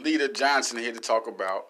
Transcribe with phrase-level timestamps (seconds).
[0.00, 1.66] Leader Johnson here to talk about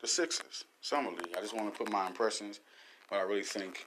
[0.00, 1.34] the Sixers summer league.
[1.36, 2.60] I just want to put my impressions,
[3.08, 3.86] what I really think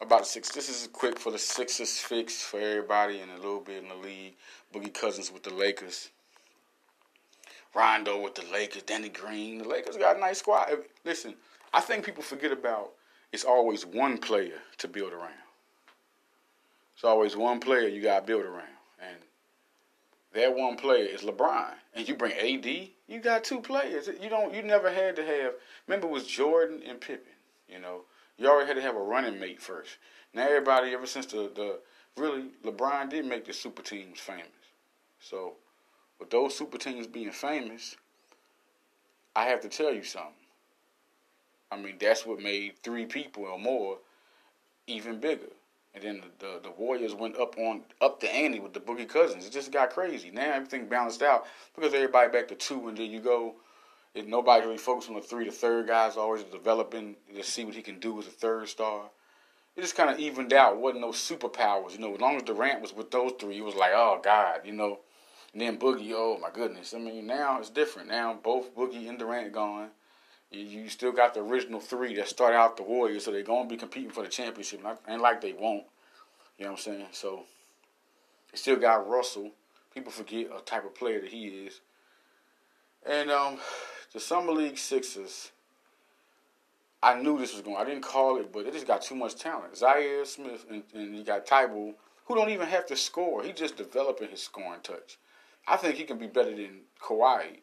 [0.00, 0.54] about the Sixers.
[0.54, 3.88] This is a quick for the Sixers fix for everybody and a little bit in
[3.88, 4.34] the league.
[4.74, 6.10] Boogie Cousins with the Lakers.
[7.74, 8.82] Rondo with the Lakers.
[8.82, 9.58] Danny Green.
[9.58, 10.68] The Lakers got a nice squad.
[11.04, 11.34] Listen,
[11.72, 12.90] I think people forget about
[13.32, 15.32] it's always one player to build around.
[16.94, 18.68] It's always one player you got to build around.
[19.00, 19.16] And
[20.34, 21.72] that one player is LeBron.
[21.94, 22.66] And you bring AD,
[23.06, 24.08] you got two players.
[24.20, 25.54] You don't you never had to have
[25.86, 27.32] remember it was Jordan and Pippen,
[27.68, 28.02] you know.
[28.36, 29.98] You already had to have a running mate first.
[30.32, 31.80] Now everybody ever since the, the
[32.16, 34.46] really LeBron did make the super teams famous.
[35.20, 35.54] So
[36.20, 37.96] with those super teams being famous,
[39.34, 40.32] I have to tell you something.
[41.70, 43.98] I mean, that's what made three people or more
[44.86, 45.52] even bigger.
[46.04, 49.46] And then the, the, Warriors went up on up to ante with the Boogie Cousins.
[49.46, 50.30] It just got crazy.
[50.30, 53.54] Now everything balanced out because everybody back to two, and then you go.
[54.14, 55.44] And nobody really focused on the three.
[55.44, 59.02] The third guy's always developing to see what he can do as a third star.
[59.76, 60.78] It just kind of evened out.
[60.78, 62.14] Wasn't no superpowers, you know.
[62.14, 65.00] As long as Durant was with those three, it was like, oh God, you know.
[65.52, 66.94] And then Boogie, oh my goodness.
[66.94, 68.08] I mean, now it's different.
[68.08, 69.90] Now both Boogie and Durant gone.
[70.50, 73.74] You, still got the original three that start out the Warriors, so they're going to
[73.74, 74.80] be competing for the championship.
[75.06, 75.84] And like they won't.
[76.58, 77.06] You know what I'm saying?
[77.12, 77.44] So
[78.50, 79.50] they still got Russell.
[79.94, 81.80] People forget a type of player that he is.
[83.08, 83.58] And um,
[84.12, 85.52] the Summer League Sixers,
[87.02, 87.76] I knew this was going.
[87.76, 89.74] I didn't call it, but it just got too much talent.
[89.74, 93.42] Zhaire Smith and, and you got Thybulle, who don't even have to score.
[93.42, 95.18] He just developing his scoring touch.
[95.66, 97.58] I think he can be better than Kawhi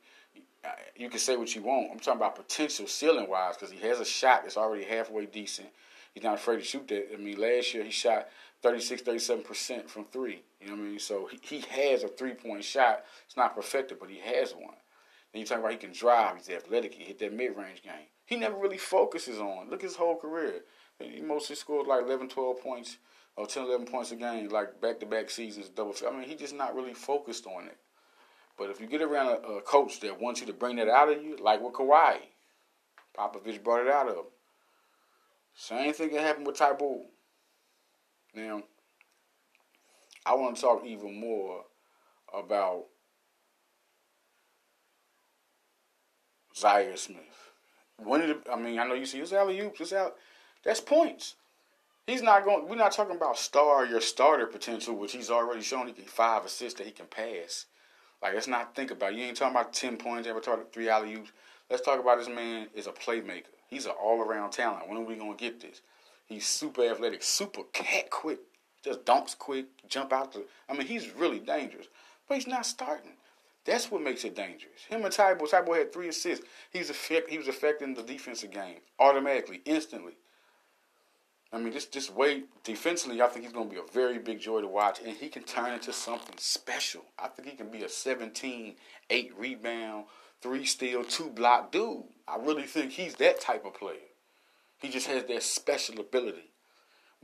[0.95, 1.91] you can say what you want.
[1.91, 5.69] I'm talking about potential ceiling wise because he has a shot that's already halfway decent.
[6.13, 7.13] He's not afraid to shoot that.
[7.13, 8.29] I mean, last year he shot
[8.65, 10.41] 36, 37% from three.
[10.59, 10.99] You know what I mean?
[10.99, 13.03] So he, he has a three point shot.
[13.27, 14.73] It's not perfected, but he has one.
[15.31, 18.07] Then you talk about he can drive, he's athletic, he hit that mid range game.
[18.25, 19.69] He never really focuses on.
[19.69, 20.61] Look his whole career.
[20.97, 22.97] He mostly scored like 11, 12 points
[23.35, 25.93] or 10, 11 points a game, like back to back seasons, double.
[26.07, 27.77] I mean, he just not really focused on it.
[28.57, 31.11] But if you get around a, a, coach that wants you to bring that out
[31.11, 32.17] of you, like with Kawhi,
[33.15, 34.23] Popovich brought it out of him.
[35.53, 37.05] Same thing can happen with Thybulle.
[38.35, 38.63] Now,
[40.25, 41.63] I want to talk even more
[42.33, 42.85] about
[46.53, 47.19] Zhaire Smith.
[47.97, 48.77] When did I mean?
[48.77, 49.79] I know you see his alley oops.
[49.79, 50.15] His out.
[50.63, 51.35] That's points.
[52.07, 52.67] He's not going.
[52.67, 55.87] We're not talking about star your starter potential, which he's already shown.
[55.87, 57.65] He can five assists that he can pass.
[58.21, 59.17] Like, let's not think about it.
[59.17, 61.31] You ain't talking about 10 points, ever talking three alley oops.
[61.69, 63.43] Let's talk about this man is a playmaker.
[63.67, 64.87] He's an all around talent.
[64.87, 65.81] When are we going to get this?
[66.27, 68.39] He's super athletic, super cat quick,
[68.83, 70.45] just dunks quick, jump out the.
[70.67, 71.87] I mean, he's really dangerous,
[72.27, 73.13] but he's not starting.
[73.65, 74.83] That's what makes it dangerous.
[74.87, 76.45] Him and Thybulle, Thybulle had three assists.
[76.71, 80.13] He was, effect, he was affecting the defensive game automatically, instantly.
[81.51, 84.39] I mean, this this way defensively, I think he's going to be a very big
[84.39, 87.05] joy to watch, and he can turn into something special.
[87.17, 88.75] I think he can be a 17,
[89.09, 90.05] 8 rebound,
[90.41, 92.03] three steal, two block dude.
[92.27, 93.97] I really think he's that type of player.
[94.79, 96.51] He just has that special ability.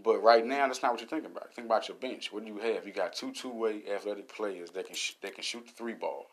[0.04, 1.54] But right now, that's not what you're thinking about.
[1.54, 2.32] Think about your bench.
[2.32, 2.88] What do you have?
[2.88, 6.28] You got two two-way athletic players that can sh- that can shoot the three ball.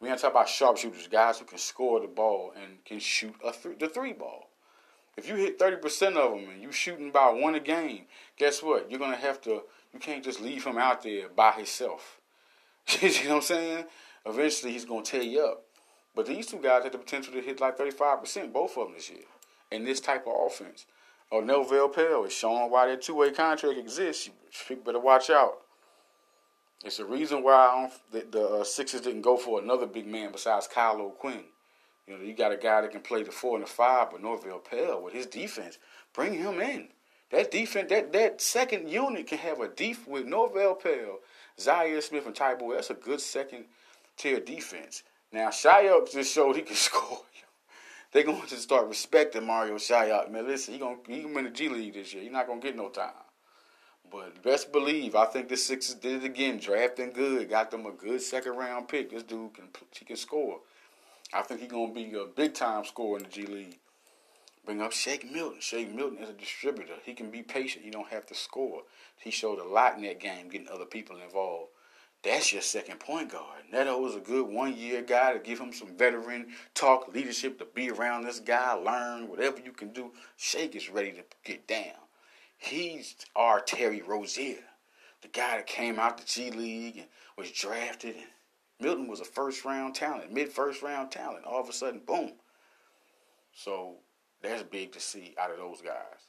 [0.00, 3.34] We going to talk about sharpshooters, guys who can score the ball and can shoot
[3.44, 4.48] a th- the three ball.
[5.16, 8.06] If you hit 30% of them and you shooting about one a game,
[8.36, 8.90] guess what?
[8.90, 9.62] You're to have to,
[9.92, 12.18] you can't just leave him out there by himself.
[13.00, 13.84] you know what I'm saying?
[14.26, 15.64] Eventually he's to tear you up.
[16.14, 19.10] But these two guys had the potential to hit like 35%, both of them this
[19.10, 19.24] year,
[19.72, 20.86] in this type of offense.
[21.30, 24.28] Oh, Norvel Pelle is showing why that two way contract exists.
[24.68, 25.62] You better watch out.
[26.84, 30.66] It's the reason why the, the uh, Sixers didn't go for another big man besides
[30.66, 31.44] Kyle O'Quinn.
[32.06, 34.20] You know, you got a guy that can play the four and the five, but
[34.20, 35.78] Norvel Pelle with his defense,
[36.12, 36.88] bring him in.
[37.30, 41.20] That defense, that that second unit can have a deep with Norvel Pelle,
[41.58, 42.74] Zhaire Smith, and Thybulle.
[42.74, 43.64] That's a good second
[44.16, 45.02] tier defense.
[45.32, 47.22] Now Shai just showed he can score.
[48.12, 50.30] They're going to start respecting Mario Shayok.
[50.30, 52.22] Man, listen, he gonna gonna win the G League this year.
[52.22, 53.12] He's not gonna get no time.
[54.10, 57.92] But best believe, I think the Sixers did it again, drafting good, got them a
[57.92, 59.10] good second round pick.
[59.10, 59.68] This dude can
[59.98, 60.60] he can score.
[61.32, 63.78] I think he's gonna be a big time scorer in the G League.
[64.64, 65.60] Bring up Shake Milton.
[65.60, 66.94] Shake Milton is a distributor.
[67.04, 67.84] He can be patient.
[67.84, 68.82] He don't have to score.
[69.16, 71.70] He showed a lot in that game, getting other people involved.
[72.22, 73.64] That's your second point guard.
[73.72, 77.64] Neto is a good one year guy to give him some veteran talk, leadership to
[77.64, 80.12] be around this guy, learn whatever you can do.
[80.36, 81.98] Shake is ready to get down.
[82.58, 84.62] He's our Terry Rozier,
[85.22, 88.26] the guy that came out the G League and was drafted and
[88.78, 91.44] Milton was a first round talent, mid first round talent.
[91.44, 92.32] All of a sudden, boom.
[93.54, 93.96] So
[94.42, 96.26] that's big to see out of those guys.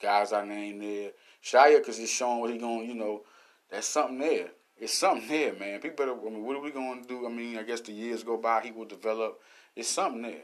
[0.00, 1.10] Guys I named there.
[1.44, 3.22] Shia, because he's showing what he going, you know,
[3.70, 4.48] that's something there.
[4.80, 5.80] It's something there, man.
[5.80, 7.26] People better, I mean, what are we going to do?
[7.26, 9.40] I mean, I guess the years go by, he will develop.
[9.76, 10.42] It's something there.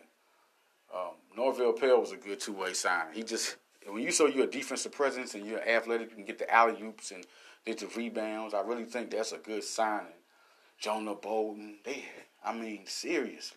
[0.95, 3.07] Um, Norvel Pelle was a good two way sign.
[3.15, 3.57] He just,
[3.89, 7.11] when you show a defensive presence and you're athletic, you can get the alley oops
[7.11, 7.25] and
[7.65, 8.53] get the rebounds.
[8.53, 10.13] I really think that's a good signing.
[10.79, 12.05] Jonah Bolden, they,
[12.45, 13.57] I mean, seriously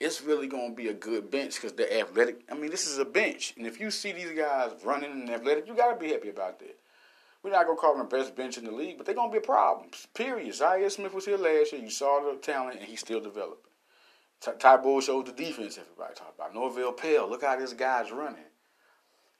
[0.00, 2.40] it's really going to be a good bench because they're athletic.
[2.50, 3.54] I mean, this is a bench.
[3.56, 6.58] And if you see these guys running and athletic, you got to be happy about
[6.58, 6.76] that.
[7.44, 9.36] We're not to call them the best bench in the league, but they're to be
[9.36, 9.90] a problem.
[10.14, 10.54] Period.
[10.54, 11.82] Zhaire Smith was here last year.
[11.82, 13.70] You saw the talent, and he's still developing.
[14.40, 16.54] Thybulle showed the defense everybody talked about.
[16.54, 18.40] Norvel Pelle, look how this guy's running.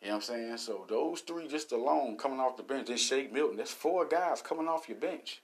[0.03, 0.57] You know what I'm saying?
[0.59, 2.89] So those three just alone coming off the bench.
[2.89, 3.57] Then Shake Milton.
[3.57, 5.43] That's four guys coming off your bench.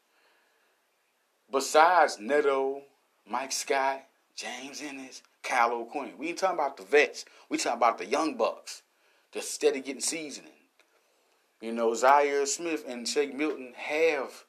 [1.51, 2.83] Besides Neto,
[3.27, 4.03] Mike Scott,
[4.37, 6.13] James Ennis, Kyle O'Quinn.
[6.19, 7.25] We ain't talking about the vets.
[7.49, 8.83] We talking about the young bucks
[9.33, 10.53] that's steady getting seasoning.
[11.61, 14.45] You know, Zhaire Smith and Shake Milton have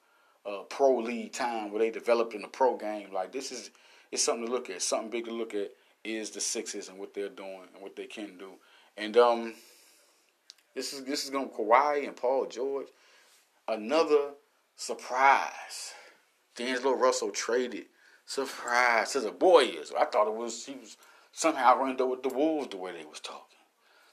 [0.46, 3.12] a pro league time where they developed in the pro game.
[3.12, 3.72] Like this is
[4.12, 4.82] it's something to look at.
[4.82, 5.72] Something big to look at
[6.04, 8.54] is the Sixers and what they're doing and what they can do.
[8.98, 9.54] And um,
[10.74, 12.88] this is this is going to Kawhi and Paul George.
[13.68, 14.32] Another
[14.76, 15.94] surprise.
[16.56, 17.86] D'Angelo Russell traded
[18.32, 19.92] Surprise a boy is.
[19.92, 20.96] I thought it was he was
[21.34, 23.51] somehow running with the Wolves the way they was talking.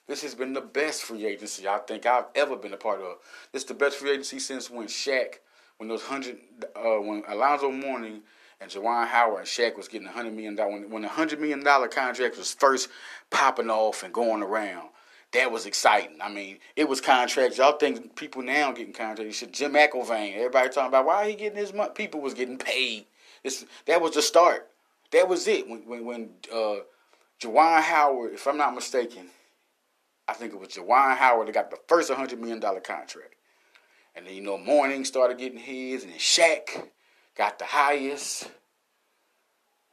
[0.09, 3.19] This has been the best free agency I think I've ever been a part of.
[3.53, 5.35] This is the best free agency since when Shaq,
[5.77, 6.39] when those hundred,
[6.75, 8.23] uh, when Alonzo Mourning
[8.61, 11.63] and Juwan Howard and Shaq was getting a hundred million dollar when the hundred million
[11.63, 12.89] dollar contract was first
[13.31, 14.89] popping off and going around.
[15.33, 16.19] That was exciting.
[16.23, 17.59] I mean, it was contracts.
[17.59, 19.45] Y'all think people now getting contracts?
[19.53, 20.35] Jim McIlvaine.
[20.35, 21.91] Everybody talking about why he getting his money.
[21.95, 23.05] People was getting paid
[23.45, 24.69] it's, that was the start.
[25.13, 25.69] That was it.
[25.69, 26.77] When when, when uh,
[27.41, 29.27] Juwan Howard, if I'm not mistaken,
[30.29, 33.35] I think it was Juwan Howard that got the first $100 million contract.
[34.15, 36.89] And then, you know, Mourning started getting his, and then Shaq
[37.37, 38.51] got the highest.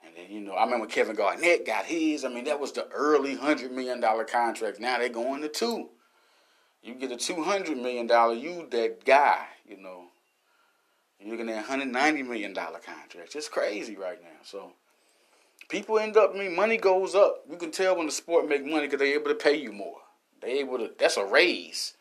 [0.05, 2.25] And then, you know, I remember Kevin Garnett got his.
[2.25, 4.79] I mean, that was the early $100 million contract.
[4.79, 5.89] Now they're going to two.
[6.83, 8.07] You get a $200 million,
[8.39, 10.05] you that guy, you know.
[11.19, 13.35] You're looking at $190 million contracts.
[13.35, 14.37] It's crazy right now.
[14.43, 14.73] So
[15.69, 17.43] people end up, I mean, money goes up.
[17.49, 19.97] You can tell when the sport make money because they're able to pay you more.
[20.45, 21.93] Able to, that's a raise.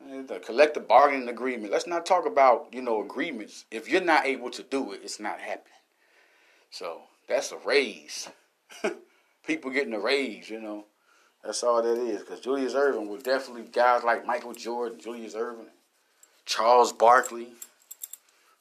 [0.00, 1.72] The collective bargaining agreement.
[1.72, 3.64] Let's not talk about, you know, agreements.
[3.70, 5.72] If you're not able to do it, it's not happening.
[6.70, 8.28] So that's a raise.
[9.46, 10.84] people getting a raise, you know.
[11.42, 12.20] That's all that is.
[12.20, 15.68] Because Julius Erving was definitely guys like Michael Jordan, Julius Erving,
[16.44, 17.48] Charles Barkley,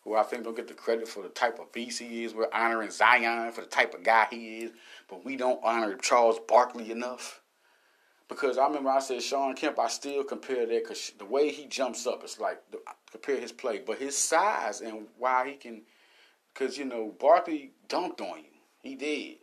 [0.04, 2.34] who I think don't get the credit for the type of beast he is.
[2.34, 4.72] We're honoring Zion for the type of guy he is,
[5.10, 7.42] but we don't honor Charles Barkley enough.
[8.28, 11.68] Because I remember I said Shawn Kemp, I still compare that because the way he
[11.68, 12.60] jumps up, it's like
[13.12, 15.84] compare his play, but his size and why he can,
[16.54, 18.50] because you know Barkley dunked on you,
[18.82, 19.38] he did,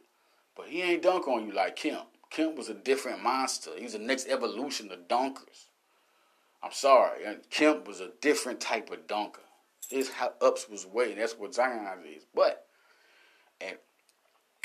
[0.57, 2.07] but he ain't dunk on you like Kemp.
[2.31, 3.71] Kemp was a different monster.
[3.77, 5.67] He was the next evolution of dunkers.
[6.63, 7.21] I'm sorry,
[7.51, 9.43] Kemp was a different type of dunker.
[9.89, 11.15] His ups was way.
[11.15, 11.87] That's what Zion
[12.17, 12.25] is.
[12.35, 12.67] But
[13.61, 13.77] and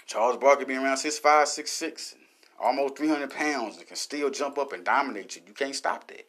[0.05, 2.15] Charles Barkley being around six five, six six,
[2.59, 5.41] almost three hundred pounds, and can still jump up and dominate you.
[5.47, 6.25] You can't stop that.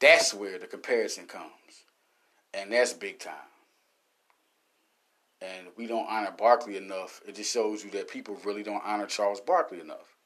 [0.00, 1.84] That's where the comparison comes,
[2.54, 3.34] and that's big time.
[5.40, 7.20] And we don't honor Barkley enough.
[7.26, 10.16] It just shows you that people really don't honor Charles Barkley enough.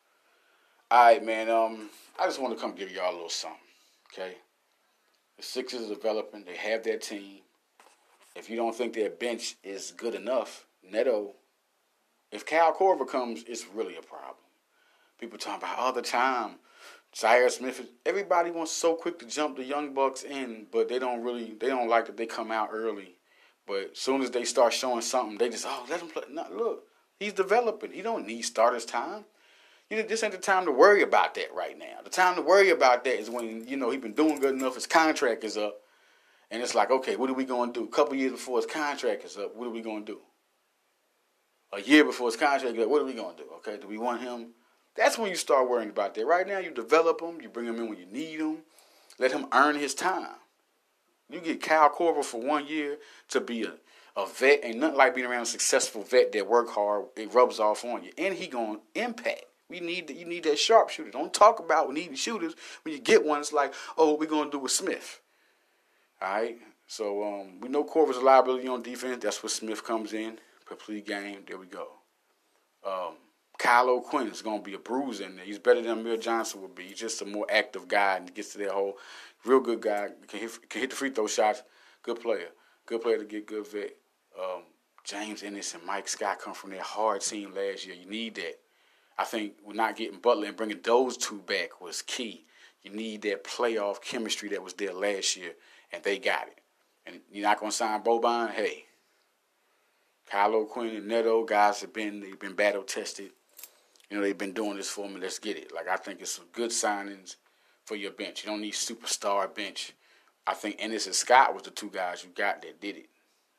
[0.91, 1.49] All right, man.
[1.49, 3.59] Um, I just want to come give y'all a little something.
[4.13, 4.35] Okay.
[5.39, 6.45] The Sixers are developing.
[6.45, 7.41] They have their team
[8.37, 11.33] if you don't think their bench is good enough, Neto,
[12.31, 14.37] if Kyle Korver comes, it's really a problem.
[15.19, 16.57] People talking about all the time.
[17.15, 21.23] Zhaire Smith, everybody wants so quick to jump the young bucks in, but they don't
[21.23, 23.17] really, they don't like that they come out early.
[23.67, 26.25] But as soon as they start showing something, they just, oh, let him play.
[26.53, 26.85] Look,
[27.19, 27.93] he's developing.
[27.93, 29.25] He don't need starters time.
[29.89, 32.03] You know, this ain't the time to worry about that right now.
[32.05, 34.75] The time to worry about that is when you know he's been doing good enough.
[34.75, 35.77] His contract is up,
[36.51, 37.87] and it's like, okay, what are we going to do?
[37.87, 40.21] A couple years before his contract is up, what are we going to do?
[41.73, 43.49] A year before his contract is up, what are we going to do?
[43.57, 44.49] Okay, do we want him?
[44.97, 46.27] That's when you start worrying about that.
[46.27, 48.59] Right now, you develop him, you bring him in when you need him,
[49.19, 50.37] let him earn his time.
[51.31, 52.99] You get Kyle Korver for one year
[53.31, 53.75] to be a,
[54.17, 54.61] a vet.
[54.63, 57.07] Ain't nothing like being around a successful vet that work hard.
[57.17, 59.45] It rubs off on you, and he to impact.
[59.69, 61.11] We need you need that sharpshooter.
[61.11, 62.55] Don't talk about needing shooters.
[62.83, 65.21] When you get one, it's like, oh, what we gonna do with Smith?
[66.23, 69.23] All right, So um, we know Korver's a liability on defense.
[69.23, 70.39] That's where Smith comes in.
[70.65, 71.41] Complete game.
[71.47, 71.89] There we go.
[72.87, 73.17] Um,
[73.59, 75.45] Kyle O'Quinn is going to be a bruiser in there.
[75.45, 76.85] He's better than Amir Johnson would be.
[76.85, 78.99] He's just a more active guy and gets to that whole
[79.45, 80.09] real good guy.
[80.29, 81.63] Can hit, can hit the free throw shots.
[82.03, 82.49] Good player.
[82.85, 83.97] Good player to get good vet.
[84.39, 84.63] Um,
[85.05, 87.97] James Ennis and Mike Scott come from that hard team last year.
[87.97, 88.59] You need that.
[89.19, 92.45] I think we're not getting Butler and bringing those two back was key.
[92.83, 95.53] You need that playoff chemistry that was there last year,
[95.93, 96.61] and they got it.
[97.07, 98.51] And you're not going to sign Boban?
[98.51, 98.85] Hey,
[100.27, 103.31] Kyle Quinn and Neto guys have been they've been battle tested.
[104.11, 105.21] You know they've been doing this for me.
[105.21, 105.73] Let's get it.
[105.75, 107.37] Like I think it's some good signings
[107.85, 108.45] for your bench.
[108.45, 109.93] You don't need superstar bench.
[110.47, 113.09] I think Ennis and Scott was the two guys you got that did it.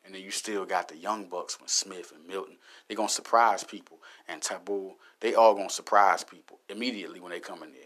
[0.05, 2.57] And then you still got the young bucks with Smith and Milton.
[2.87, 3.97] They're gonna surprise people.
[4.29, 7.81] And Thybulle, they all gonna surprise people immediately when they come in there.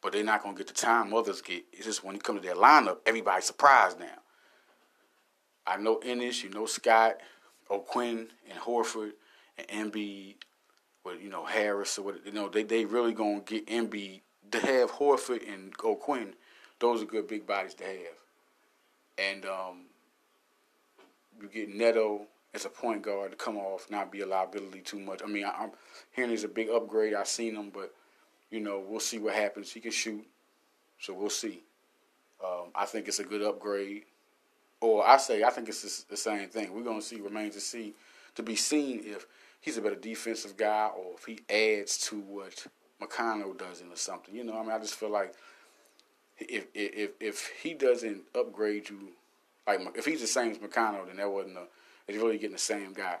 [0.00, 1.64] But they're not gonna get the time others get.
[1.72, 4.22] It's just when you come to their lineup, everybody's surprised now.
[5.66, 7.16] I know Ennis, you know Scott,
[7.70, 9.12] O'Quinn, and Horford,
[9.58, 10.36] and Embiid,
[11.06, 14.20] with you know Harris or what you know they they really gonna get Embiid
[14.50, 16.34] to have Horford and O'Quinn.
[16.78, 18.18] Those are good big bodies to have,
[19.18, 19.82] and um,
[21.40, 24.98] you get Neto as a point guard to come off, not be a liability too
[24.98, 25.22] much.
[25.22, 25.70] I mean, I, am
[26.12, 27.14] hearing he's a big upgrade.
[27.14, 27.94] I've seen him, but
[28.50, 29.72] you know, we'll see what happens.
[29.72, 30.26] He can shoot,
[30.98, 31.62] so we'll see.
[32.44, 34.02] Um, I think it's a good upgrade,
[34.80, 36.74] or I say I think it's the same thing.
[36.74, 37.94] We're gonna see remains to see
[38.34, 39.26] to be seen if
[39.60, 42.66] he's a better defensive guy or if he adds to what
[43.00, 44.34] McConnell does in or something.
[44.34, 45.34] You know, I mean, I just feel like
[46.38, 49.12] if if if he doesn't upgrade you
[49.66, 51.64] like if he's the same as McConnell, then that wasn't a.
[52.08, 53.16] It's really getting the same guy.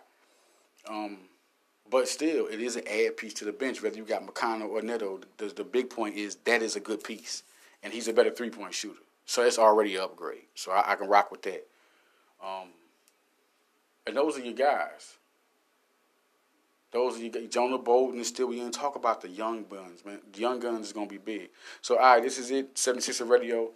[0.88, 1.18] Um,
[1.90, 3.82] but still, it is an add piece to the bench.
[3.82, 7.02] Whether you got McConnell or Neto, the, the big point is that is a good
[7.02, 7.42] piece,
[7.82, 9.00] and he's a better three point shooter.
[9.24, 10.44] So it's already an upgrade.
[10.54, 11.66] So I, I can rock with that.
[12.44, 12.68] Um,
[14.06, 15.16] and those are your guys.
[16.96, 18.46] Those your Jonah Bolden is still.
[18.46, 20.18] We didn't talk about the young guns, man.
[20.32, 21.50] The young guns is gonna be big.
[21.82, 22.78] So all right, this is it.
[22.78, 23.68] 76 Radio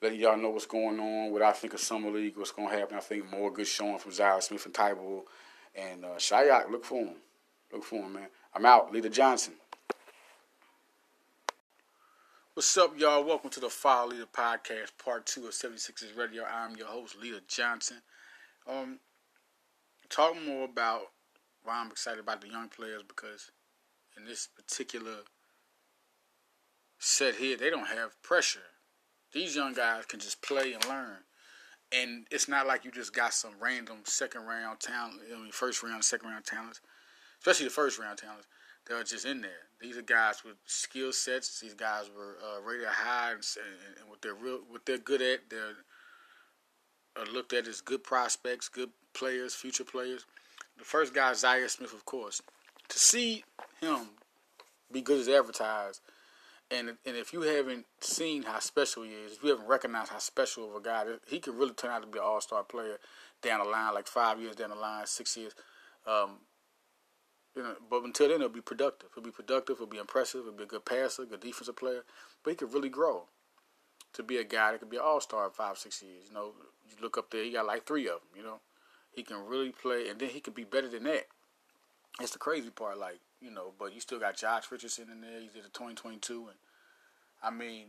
[0.00, 2.78] letting y'all know what's going on, what I think of Summer League, what's going to
[2.78, 2.96] happen.
[2.96, 5.22] I think more good showing from Zhaire Smith and Thybulle.
[5.74, 7.16] And uh, Shayok, look for him.
[7.72, 8.28] Look for him, man.
[8.54, 8.92] I'm out.
[8.92, 9.54] Leader Johnson.
[12.54, 13.24] What's up, y'all?
[13.24, 16.44] Welcome to the Follow Leader Podcast, part two of 76ers Radio.
[16.44, 17.96] I'm your host, Leader Johnson.
[18.68, 19.00] Um,
[20.08, 21.08] talking more about
[21.68, 23.50] why I'm excited about the young players because
[24.16, 25.22] in this particular
[26.98, 28.60] set here, they don't have pressure
[29.32, 31.18] these young guys can just play and learn.
[31.92, 35.82] And it's not like you just got some random second round talent, I mean, first
[35.82, 36.80] round, second round talents,
[37.40, 38.46] especially the first round talents.
[38.86, 39.68] They're just in there.
[39.80, 41.60] These are guys with skill sets.
[41.60, 45.20] These guys were uh, rated high, and, and, and what they're real, what they're good
[45.22, 45.76] at, they're
[47.16, 50.24] uh, looked at as good prospects, good players, future players.
[50.78, 52.40] The first guy, Zhaire Smith, of course.
[52.88, 53.44] To see
[53.80, 54.10] him
[54.90, 56.00] be good as advertised
[56.70, 60.18] and and if you haven't seen how special he is, if you haven't recognized how
[60.18, 62.98] special of a guy, he could really turn out to be an all star player
[63.42, 65.54] down the line, like five years down the line, six years.
[66.06, 66.38] Um,
[67.56, 69.08] you know, but until then, he'll be productive.
[69.14, 69.78] He'll be productive.
[69.78, 70.44] He'll be impressive.
[70.44, 72.04] He'll be a good passer, good defensive player.
[72.42, 73.24] But he could really grow
[74.12, 76.24] to be a guy that could be an all star in five, six years.
[76.28, 76.52] You know,
[76.88, 78.36] you look up there, he got like three of them.
[78.36, 78.60] You know,
[79.18, 81.26] he can really play, and then he could be better than that.
[82.20, 85.40] It's the crazy part, like you know, but you still got Josh Richardson in there.
[85.40, 86.56] He's at the 2022, and
[87.42, 87.86] I mean,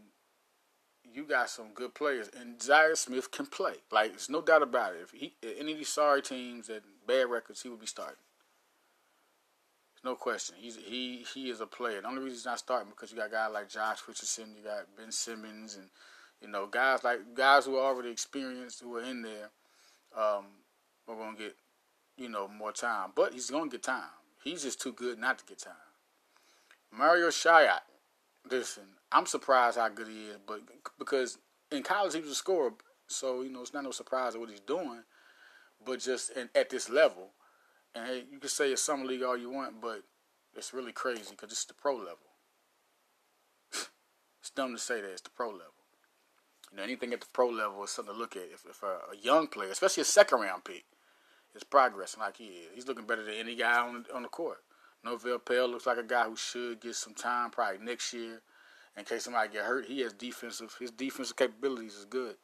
[1.03, 3.75] you got some good players, and Zhaire Smith can play.
[3.91, 5.01] Like, there's no doubt about it.
[5.03, 8.17] If he any of these sorry teams that bad records, he would be starting.
[9.93, 10.55] There's no question.
[10.59, 12.01] He's he he is a player.
[12.01, 14.95] The only reason he's not starting because you got guys like Josh Richardson, you got
[14.97, 15.89] Ben Simmons, and
[16.41, 19.49] you know guys like guys who are already experienced who are in there.
[20.17, 20.45] Um,
[21.09, 21.55] are gonna get
[22.17, 24.09] you know more time, but he's gonna get time.
[24.43, 25.73] He's just too good not to get time.
[26.91, 27.81] Mario Shayok,
[28.49, 30.61] listen, I'm surprised how good he is, but
[30.97, 31.37] because
[31.71, 32.71] in college he was a scorer,
[33.07, 35.03] so you know it's not no surprise of what he's doing.
[35.85, 37.29] But just in, at this level,
[37.95, 40.03] and hey, you can say it's summer league all you want, but
[40.55, 42.17] it's really crazy because it's the pro level.
[44.41, 45.73] it's dumb to say that it's the pro level.
[46.71, 48.49] You know, anything at the pro level is something to look at.
[48.53, 50.85] If, if a, a young player, especially a second round pick,
[51.55, 54.59] is progressing like he is, he's looking better than any guy on on the court.
[55.05, 58.41] Norvel Pelle looks like a guy who should get some time probably next year.
[58.97, 60.75] In case somebody get hurt, he has defensive.
[60.77, 62.35] His defensive capabilities is good.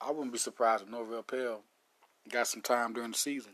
[0.00, 1.62] I wouldn't be surprised if Norvel Pelle
[2.30, 3.52] got some time during the season.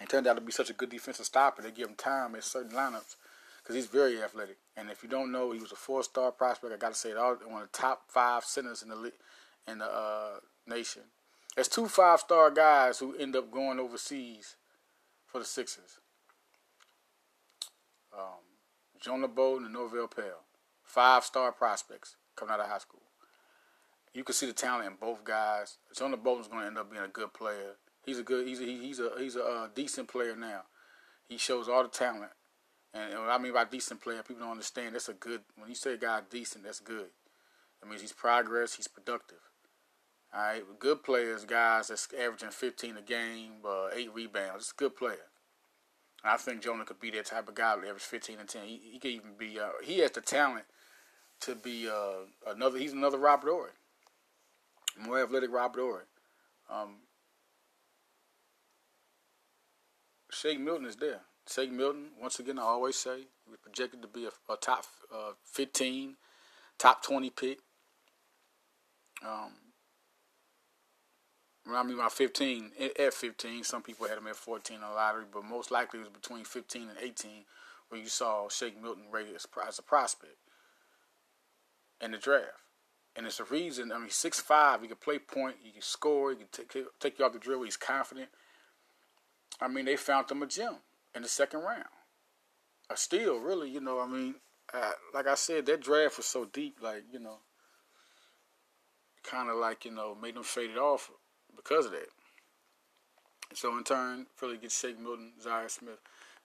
[0.00, 1.62] It turned out to be such a good defensive stopper.
[1.62, 3.16] They give him time in certain lineups
[3.58, 4.58] because he's very athletic.
[4.76, 6.72] And if you don't know, he was a four-star prospect.
[6.72, 9.12] I got to say, all one of the top five centers in the
[9.66, 11.02] in the uh, Nation.
[11.54, 14.56] There's two five star guys who end up going overseas
[15.26, 15.98] for the Sixers.
[18.16, 18.44] Um,
[19.00, 20.44] Jonah Bolden and Norvel Pelle.
[20.82, 23.02] Five star prospects coming out of high school.
[24.14, 25.76] You can see the talent in both guys.
[25.96, 27.76] Jonah Bolden's going to end up being a good player.
[28.04, 28.48] He's a good.
[28.48, 30.62] He's a, he's a he's a uh, decent player now.
[31.28, 32.32] He shows all the talent.
[32.94, 34.94] And, and what I mean by decent player, people don't understand.
[34.94, 35.42] That's a good.
[35.56, 37.08] When you say a guy decent, that's good.
[37.80, 38.74] That means he's progress.
[38.74, 39.38] He's productive.
[40.34, 44.64] All right, good players, guys that's averaging 15 a game, uh, eight rebounds.
[44.64, 45.16] It's a good player.
[46.22, 48.66] And I think Jonah could be that type of guy that average 15 and 10.
[48.66, 49.58] He, he could even be.
[49.58, 50.66] Uh, he has the talent
[51.40, 52.78] to be uh, another.
[52.78, 53.70] He's another Robert Horry,
[55.00, 56.04] more athletic Robert Horry.
[56.70, 56.96] Um,
[60.30, 61.20] Shake Milton is there.
[61.48, 65.32] Shake Milton, once again, I always say, was projected to be a, a top uh,
[65.46, 66.16] 15,
[66.78, 67.58] top 20 pick.
[69.26, 69.52] Um,
[71.70, 75.24] I mean, by 15, at 15, some people had him at 14 in the lottery,
[75.30, 77.44] but most likely it was between 15 and 18
[77.88, 80.36] where you saw Shake Milton rated as a prospect
[82.00, 82.46] in the draft.
[83.16, 86.36] And it's a reason, I mean, 6'5, he can play point, he can score, he
[86.36, 88.28] can take, take you off the drill, he's confident.
[89.60, 90.76] I mean, they found him a gem
[91.14, 91.84] in the second round.
[92.90, 94.36] A steal, really, you know, I mean,
[94.72, 97.38] uh, like I said, that draft was so deep, like, you know,
[99.24, 101.10] kind of like, you know, made them faded off
[101.58, 102.08] because of that.
[103.54, 106.00] So in turn, Philly gets Shake Milton, Zhaire Smith,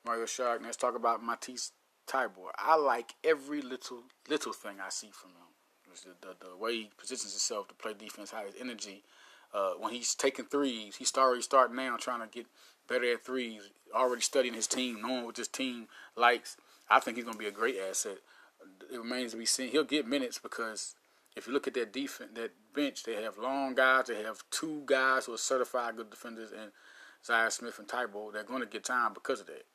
[0.05, 0.61] Mario Sharp.
[0.63, 1.71] Let's talk about Matisse
[2.07, 2.51] Thybulle.
[2.57, 5.37] I like every little little thing I see from him.
[6.21, 9.03] The, the, the, way he positions himself to play defense, how his energy.
[9.53, 12.47] Uh, when he's taking threes, he's already starting now trying to get
[12.89, 16.57] better at threes, already studying his team, knowing what his team likes.
[16.89, 18.17] I think he's going to be a great asset.
[18.91, 19.69] It remains to be seen.
[19.69, 20.95] He'll get minutes because
[21.35, 24.07] if you look at that defense, that bench, they have long guys.
[24.07, 26.71] They have two guys who are certified good defenders, and
[27.27, 28.33] Zhaire Smith and Thybulle.
[28.33, 29.65] They're going to get time because of that.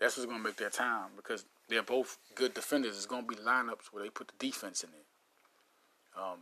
[0.00, 2.96] That's what's going to make their time because they're both good defenders.
[2.96, 5.06] It's going to be lineups where they put the defense in it.
[6.18, 6.40] Um,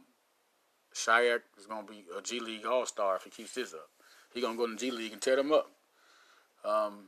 [0.95, 3.89] Shaq is going to be a G League All Star if he keeps this up.
[4.33, 5.71] He's going to go to the G League and tear them up
[6.65, 7.07] um,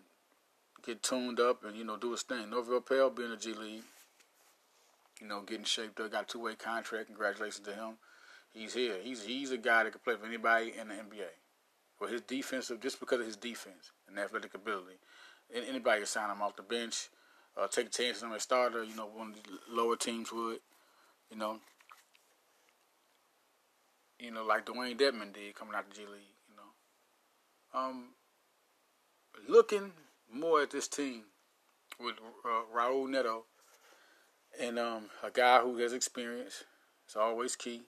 [0.84, 2.48] get tuned up and you know do his thing.
[2.48, 3.84] Norvel Pelle being a G League,
[5.20, 7.06] you know, getting shaped up, got a two way contract.
[7.06, 7.96] Congratulations to him.
[8.52, 8.96] He's here.
[9.02, 11.28] He's he's a guy that can play for anybody in the NBA.
[11.98, 14.98] For his defensive, just because of his defense and athletic ability,
[15.54, 17.08] anybody can sign him off the bench,
[17.56, 18.84] uh, take a chance on him a starter.
[18.84, 20.58] You know, one of the lower teams would.
[21.30, 21.58] You know,
[24.20, 26.36] you know, like Dewayne Dedmon did coming out the G League.
[26.48, 28.08] You know, um,
[29.48, 29.92] looking
[30.32, 31.24] more at this team
[31.98, 33.44] with uh, Raul Neto
[34.60, 36.64] and um, a guy who has experience.
[37.06, 37.82] It's always key.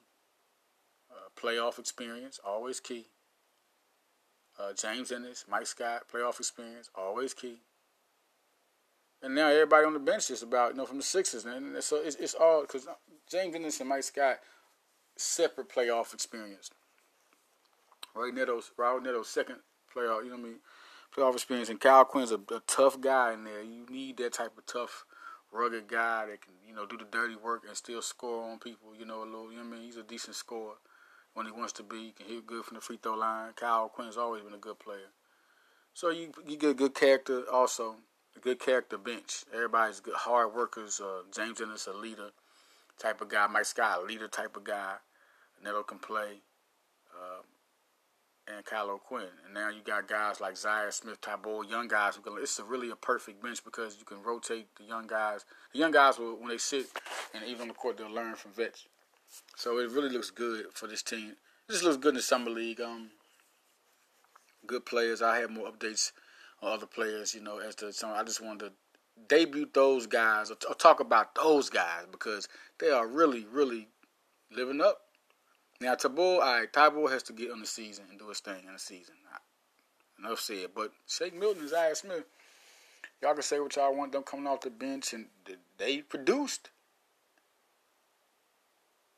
[1.11, 3.07] Uh, playoff experience, always key.
[4.59, 7.61] Uh, James Ennis, Mike Scott, playoff experience, always key.
[9.21, 11.45] And now everybody on the bench is about, you know, from the Sixers.
[11.45, 12.87] And so it's, it's all, because
[13.29, 14.39] James Ennis and Mike Scott,
[15.17, 16.69] separate playoff experience.
[18.15, 19.57] Right, Neto's, Raul Neto's second
[19.93, 20.59] playoff, you know what I mean?
[21.15, 21.69] playoff experience.
[21.69, 23.63] And Kyle Quinn's a, a tough guy in there.
[23.63, 25.05] You need that type of tough,
[25.51, 28.95] rugged guy that can, you know, do the dirty work and still score on people.
[28.97, 29.51] You know, a little.
[29.51, 29.85] You know what I mean?
[29.85, 30.75] He's a decent scorer
[31.33, 31.97] when he wants to be.
[31.97, 33.53] He can hit good from the free throw line.
[33.55, 35.11] Kyle Quinn's always been a good player.
[35.93, 37.95] So you you get a good character also.
[38.37, 39.43] A good character bench.
[39.53, 41.01] Everybody's good, hard workers.
[41.01, 42.29] Uh, James Ennis a leader
[42.99, 43.47] type of guy.
[43.47, 44.95] Mike Scott a leader type of guy.
[45.63, 46.41] Neto can play.
[47.11, 47.41] Uh,
[48.55, 49.27] and Kyle O'Quinn.
[49.45, 52.33] And now you got guys like Zhaire Smith, Thybulle, young guys who can.
[52.41, 55.45] It's a really a perfect bench because you can rotate the young guys.
[55.73, 56.87] The young guys will, when they sit
[57.33, 58.87] and even on the court, they'll learn from vets.
[59.55, 61.35] So it really looks good for this team.
[61.67, 62.81] It just looks good in the summer league.
[62.81, 63.09] Um,
[64.65, 65.21] good players.
[65.21, 66.11] I have more updates
[66.61, 67.35] on other players.
[67.35, 68.11] You know, as to some.
[68.11, 68.71] I just wanted to
[69.27, 72.47] debut those guys or, t- or talk about those guys because
[72.79, 73.89] they are really, really
[74.51, 75.01] living up
[75.81, 78.73] now, all right, Thybulle has to get on the season and do his thing in
[78.73, 79.15] the season.
[80.19, 80.67] Enough said.
[80.75, 82.25] But Shake Milton Zhaire Smith,
[83.21, 85.27] y'all can say what y'all want them coming off the bench, and
[85.77, 86.69] they produced.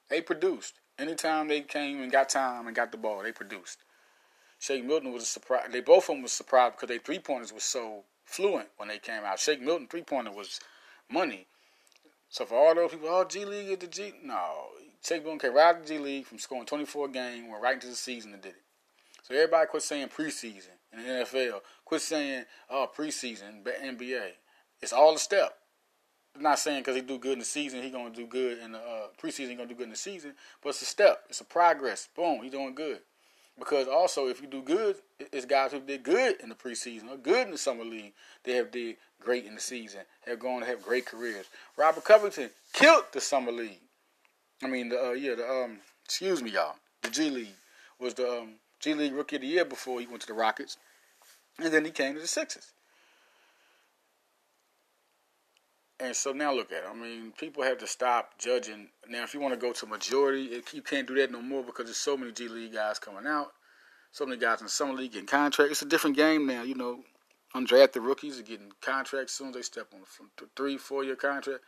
[0.09, 0.75] They produced.
[0.99, 3.79] Anytime they came and got time and got the ball, they produced.
[4.59, 5.69] Shake Milton was a surprise.
[5.71, 8.99] They both of them was surprised because their three pointers was so fluent when they
[8.99, 9.39] came out.
[9.39, 10.59] Shake Milton three pointer was
[11.09, 11.47] money.
[12.29, 14.13] So for all those people, oh G League is the G.
[14.23, 14.67] No,
[15.03, 17.73] Shake Milton came right out of the G League from scoring 24 games, went right
[17.73, 18.63] into the season and did it.
[19.23, 21.61] So everybody quit saying preseason in the NFL.
[21.85, 24.31] Quit saying oh preseason but NBA.
[24.81, 25.57] It's all a step.
[26.35, 28.73] I'm not saying because he do good in the season, he gonna do good in
[28.73, 29.49] the uh, preseason.
[29.49, 31.23] He gonna do good in the season, but it's a step.
[31.29, 32.07] It's a progress.
[32.15, 32.99] Boom, he doing good.
[33.59, 37.17] Because also, if you do good, it's guys who did good in the preseason or
[37.17, 38.13] good in the summer league.
[38.43, 41.45] They have did great in the season, have gone to have great careers.
[41.77, 43.81] Robert Covington killed the summer league.
[44.63, 47.55] I mean, the uh, yeah, the um, excuse me, y'all, the G League
[47.99, 50.77] was the um, G League Rookie of the Year before he went to the Rockets,
[51.59, 52.73] and then he came to the Sixers.
[55.99, 56.89] And so now look at it.
[56.89, 58.87] I mean, people have to stop judging.
[59.07, 61.63] Now, if you want to go to majority, it, you can't do that no more
[61.63, 63.51] because there's so many G League guys coming out,
[64.11, 65.73] so many guys in the summer league getting contracts.
[65.73, 66.63] It's a different game now.
[66.63, 67.03] You know,
[67.55, 71.15] undrafted rookies are getting contracts as soon as they step on from three, four year
[71.15, 71.63] contract.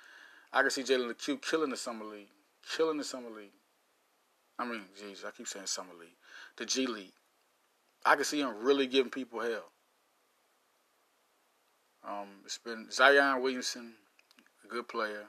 [0.52, 2.30] I can see Jalen Q killing the summer league,
[2.70, 3.52] killing the summer league.
[4.60, 6.16] I mean, jeez, I keep saying summer league,
[6.58, 7.14] the G League.
[8.06, 9.72] I can see him really giving people hell.
[12.08, 13.94] Um, it's been Zion Williamson,
[14.64, 15.24] a good player.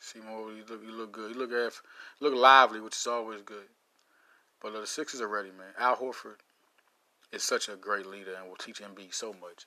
[0.00, 1.34] Seymour, you look, you look good.
[1.34, 1.70] You look, you
[2.20, 3.68] look lively, which is always good.
[4.60, 5.72] But uh, the Sixers are ready, man.
[5.78, 6.40] Al Horford
[7.32, 9.66] is such a great leader and will teach Embiid so much.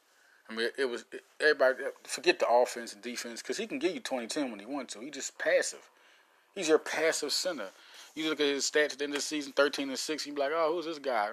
[0.50, 3.93] I mean, it was it, everybody forget the offense and defense because he can give
[3.93, 5.02] you 20-10 when he wants to.
[5.02, 5.89] He's just passive.
[6.58, 7.67] He's your passive center.
[8.15, 10.26] You look at his stats at the end of the season, 13 and 6.
[10.26, 11.30] You be like, oh, who's this guy?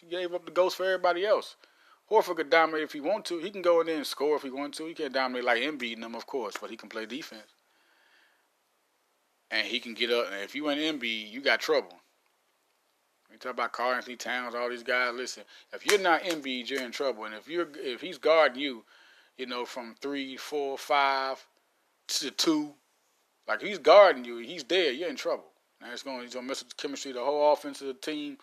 [0.00, 1.54] He gave up the ghost for everybody else.
[2.10, 3.38] Horford could dominate if he want to.
[3.38, 4.86] He can go in there and score if he want to.
[4.86, 7.54] He can't dominate like Embiid them, of course, but he can play defense.
[9.52, 10.26] And he can get up.
[10.32, 11.92] And if you in Embiid, you got trouble.
[13.30, 15.14] We talk about Karl-Anthony Towns, all these guys.
[15.14, 17.26] Listen, if you're not Embiid, you're in trouble.
[17.26, 18.82] And if you're if he's guarding you,
[19.36, 21.46] you know, from three, four, five
[22.08, 22.74] to two,
[23.48, 25.44] like he's guarding you, he's there, you're in trouble.
[25.80, 28.38] Now it's going, he's gonna mess with the chemistry, the whole offense of the team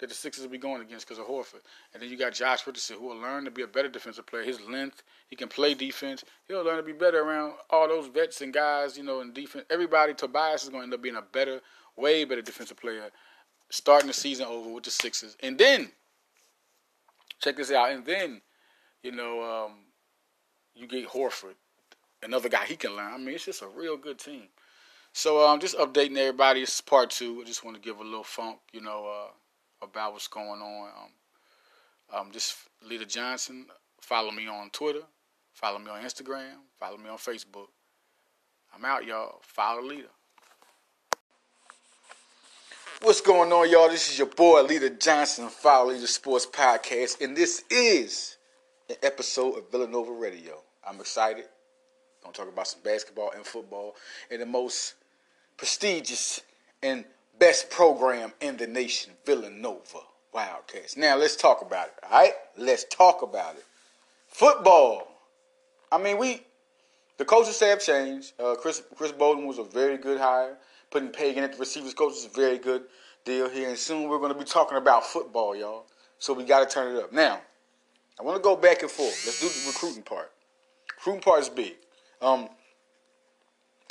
[0.00, 1.60] that the Sixers will be going against because of Horford.
[1.92, 4.42] And then you got Josh Richardson, who will learn to be a better defensive player.
[4.42, 6.24] His length, he can play defense.
[6.48, 9.66] He'll learn to be better around all those vets and guys, you know, in defense.
[9.70, 11.60] Everybody, Tobias is going to end up being a better,
[11.96, 13.10] way better defensive player
[13.70, 15.36] starting the season over with the Sixers.
[15.40, 15.92] And then,
[17.40, 17.90] check this out.
[17.90, 18.40] And then,
[19.02, 19.72] you know, um,
[20.74, 21.56] you get Horford,
[22.22, 23.12] another guy he can learn.
[23.12, 24.44] I mean, it's just a real good team.
[25.12, 26.60] So um, just updating everybody.
[26.60, 27.40] This is part two.
[27.42, 30.88] I just want to give a little funk, you know, uh, about what's going on.
[30.88, 32.56] Um, um, just
[32.88, 33.66] Leader Johnson.
[34.00, 35.02] Follow me on Twitter.
[35.52, 36.54] Follow me on Instagram.
[36.78, 37.68] Follow me on Facebook.
[38.74, 39.40] I'm out, y'all.
[39.42, 40.08] Follow Leader.
[43.02, 43.88] What's going on, y'all?
[43.88, 48.36] This is your boy, Leader Johnson, Follow Leader Sports Podcast, and this is
[48.90, 50.62] an episode of Villanova Radio.
[50.86, 51.46] I'm excited.
[52.22, 53.96] Gonna talk about some basketball and football
[54.30, 54.94] and the most
[55.56, 56.40] prestigious
[56.82, 57.04] and
[57.38, 60.00] best program in the nation, Villanova
[60.32, 60.96] Wildcats.
[60.96, 61.94] Now let's talk about it.
[62.04, 63.64] All right, let's talk about it.
[64.28, 65.08] Football.
[65.90, 66.42] I mean, we
[67.16, 68.32] the coaches have changed.
[68.38, 70.56] Uh, Chris Chris Bowden was a very good hire
[70.90, 72.82] putting Pagan at the receivers coach is a very good
[73.24, 73.68] deal here.
[73.68, 75.86] And soon we're going to be talking about football, y'all.
[76.18, 77.12] So we got to turn it up.
[77.12, 77.40] Now,
[78.18, 79.24] I want to go back and forth.
[79.24, 80.30] Let's do the recruiting part.
[80.96, 81.76] Recruiting part is big.
[82.20, 82.48] Um,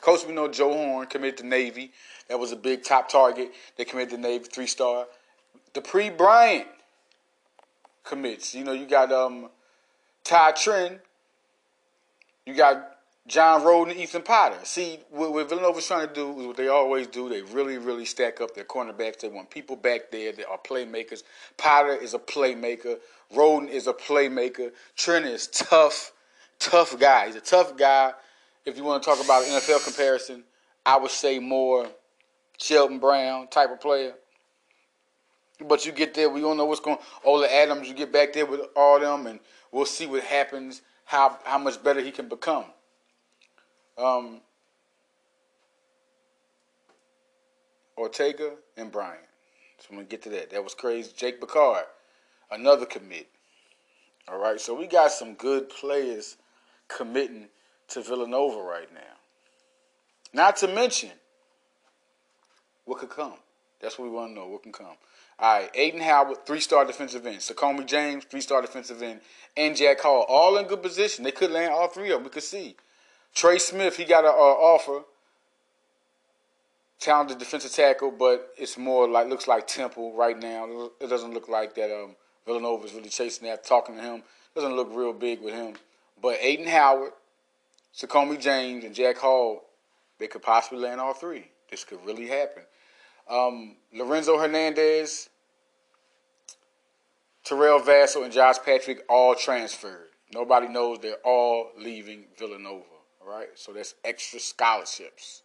[0.02, 1.92] coach, we know Joe Horn committed to Navy.
[2.28, 3.52] That was a big top target.
[3.78, 5.08] They committed to Navy, three star.
[5.74, 6.68] Dupree Bryant
[8.04, 8.56] commits.
[8.56, 9.50] You know, you got um,
[10.24, 11.00] Ty Trent.
[12.46, 14.58] You got John Roden and Ethan Potter.
[14.64, 17.30] See, what, what Villanova's trying to do is what they always do.
[17.30, 19.20] They really, really stack up their cornerbacks.
[19.20, 21.22] They want people back there that are playmakers.
[21.56, 22.98] Potter is a playmaker.
[23.34, 24.72] Roden is a playmaker.
[24.96, 26.12] Trent is tough,
[26.60, 27.28] tough guy.
[27.28, 28.14] He's a tough guy.
[28.66, 30.44] If you want to talk about an NFL comparison,
[30.86, 31.88] I would say more
[32.58, 34.14] Shelton Brown type of player.
[35.66, 36.98] But you get there, we don't know what's going.
[37.24, 39.40] Ola Adams, you get back there with all them, and
[39.72, 40.82] we'll see what happens.
[41.06, 42.66] How how much better he can become.
[43.98, 44.42] Um,
[47.98, 49.20] Ortega and Bryant.
[49.80, 50.52] So I'm gonna get to that.
[50.52, 51.12] That was crazy.
[51.16, 51.84] Jake Bacard,
[52.52, 53.28] another commit.
[54.30, 56.38] All right, so we got some good players
[56.90, 57.48] committing
[57.90, 59.00] to Villanova right now.
[60.34, 61.12] Not to mention
[62.86, 63.36] what could come.
[63.80, 64.48] That's what we want to know.
[64.48, 64.98] What can come?
[65.40, 67.38] All right, Aiden Howard, three-star defensive end.
[67.38, 69.22] Sakomi James, three-star defensive end.
[69.56, 71.24] And Jack Hall, all in good position.
[71.24, 72.26] They could land all three of them.
[72.26, 72.76] We could see.
[73.34, 75.04] Trey Smith, he got an uh, offer.
[77.00, 80.90] Talented defensive tackle, but it's more like looks like Temple right now.
[81.00, 81.90] It doesn't look like that.
[81.90, 83.64] Um, Villanova is really chasing that.
[83.64, 84.24] Talking to him
[84.54, 85.76] doesn't look real big with him.
[86.22, 87.14] But Aiden Howard,
[87.96, 89.62] Sakomi James, and Jack Hall,
[90.18, 91.50] they could possibly land all three.
[91.70, 92.64] This could really happen.
[93.30, 95.30] Um, Lorenzo Hernandez,
[97.44, 100.08] Terrell Vassell, and Josh Patrick all transferred.
[100.34, 102.84] Nobody knows they're all leaving Villanova
[103.30, 103.48] right?
[103.56, 105.44] So that's extra scholarships.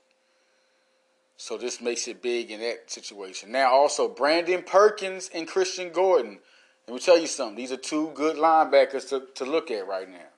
[1.37, 3.53] So this makes it big in that situation.
[3.53, 6.39] Now also Brandon Perkins and Christian Gordon.
[6.87, 7.57] Let me tell you something.
[7.57, 10.29] These are two good linebackers to, to look at right now.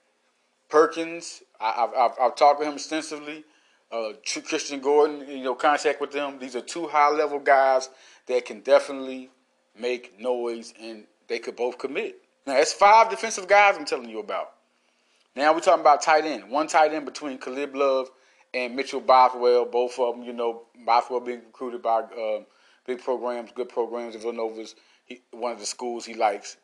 [0.68, 3.44] Perkins, I, have I've talked with him extensively.
[3.90, 6.38] Uh, Christian Gordon, you know, contact with them.
[6.38, 7.88] These are two high level guys
[8.26, 9.30] that can definitely
[9.78, 12.16] make noise and they could both commit.
[12.46, 14.52] Now, that's five defensive guys I'm telling you about.
[15.36, 16.50] Now we're talking about tight end.
[16.50, 18.08] One tight end between Caleb Love
[18.54, 19.66] and Mitchell Bothwell.
[19.66, 22.40] Both of them, you know, Bothwell being recruited by uh,
[22.86, 24.74] big programs, good programs Villanova's
[25.04, 26.56] he, one of the schools he likes.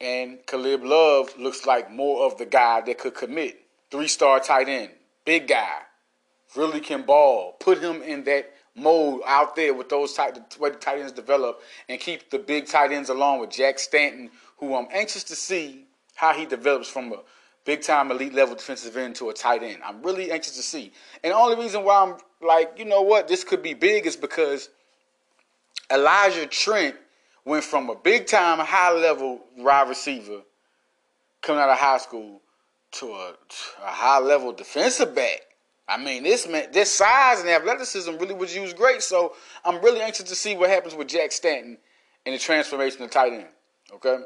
[0.00, 3.60] And Caleb Love looks like more of the guy that could commit.
[3.90, 4.90] Three star tight end,
[5.24, 5.80] big guy,
[6.56, 7.56] really can ball.
[7.60, 12.00] Put him in that mold out there with those tight, the tight ends develop, and
[12.00, 15.84] keep the big tight ends along with Jack Stanton, who I'm anxious to see
[16.14, 17.16] how he develops from a
[17.64, 19.78] big time elite level defensive end to a tight end.
[19.84, 20.92] I'm really anxious to see.
[21.22, 24.16] And the only reason why I'm like, you know what, this could be big is
[24.16, 24.70] because
[25.90, 26.96] Elijah Trent
[27.44, 30.42] went from a big time high level wide receiver
[31.42, 32.40] coming out of high school
[32.92, 33.34] to a,
[33.82, 35.40] a high level defensive back.
[35.88, 39.02] I mean, this man, this size and athleticism really was used great.
[39.02, 41.78] So I'm really anxious to see what happens with Jack Stanton
[42.24, 43.46] and the transformation of tight end.
[43.94, 44.18] Okay.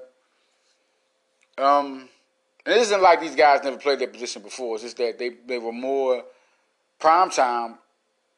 [1.57, 2.09] Um,
[2.67, 4.75] and it isn't like these guys never played their position before.
[4.75, 6.25] It's just that they, they were more
[6.99, 7.79] prime time,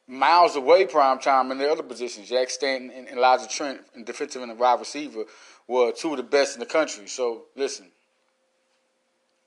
[0.06, 2.28] miles away prime time in the other positions.
[2.28, 5.24] Jack Stanton and Elijah Trent, and defensive and wide receiver,
[5.66, 7.06] were two of the best in the country.
[7.08, 7.86] So listen,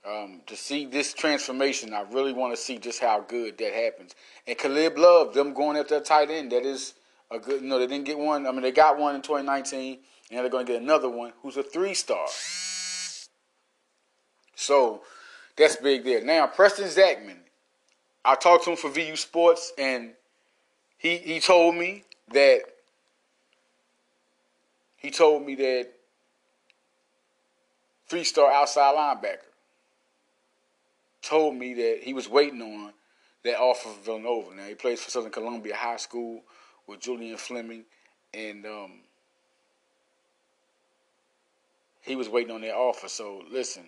[0.07, 4.15] um, to see this transformation, I really want to see just how good that happens.
[4.47, 6.93] And Caleb Love, them going at that tight end, that is
[7.31, 7.61] a good.
[7.61, 8.47] You know, they didn't get one.
[8.47, 9.99] I mean, they got one in 2019,
[10.31, 12.27] and they're going to get another one who's a three star.
[14.55, 15.03] So
[15.55, 16.23] that's big there.
[16.23, 17.37] Now, Preston Zachman,
[18.25, 20.13] I talked to him for VU Sports, and
[20.99, 22.61] he he told me that
[24.97, 25.87] he told me that
[28.07, 29.39] three star outside linebacker
[31.21, 32.93] told me that he was waiting on
[33.43, 34.55] that offer from Villanova.
[34.55, 36.41] Now he plays for Southern Columbia High School
[36.85, 37.85] with Julian Fleming,
[38.33, 38.91] and um,
[42.01, 43.07] he was waiting on that offer.
[43.07, 43.83] So listen,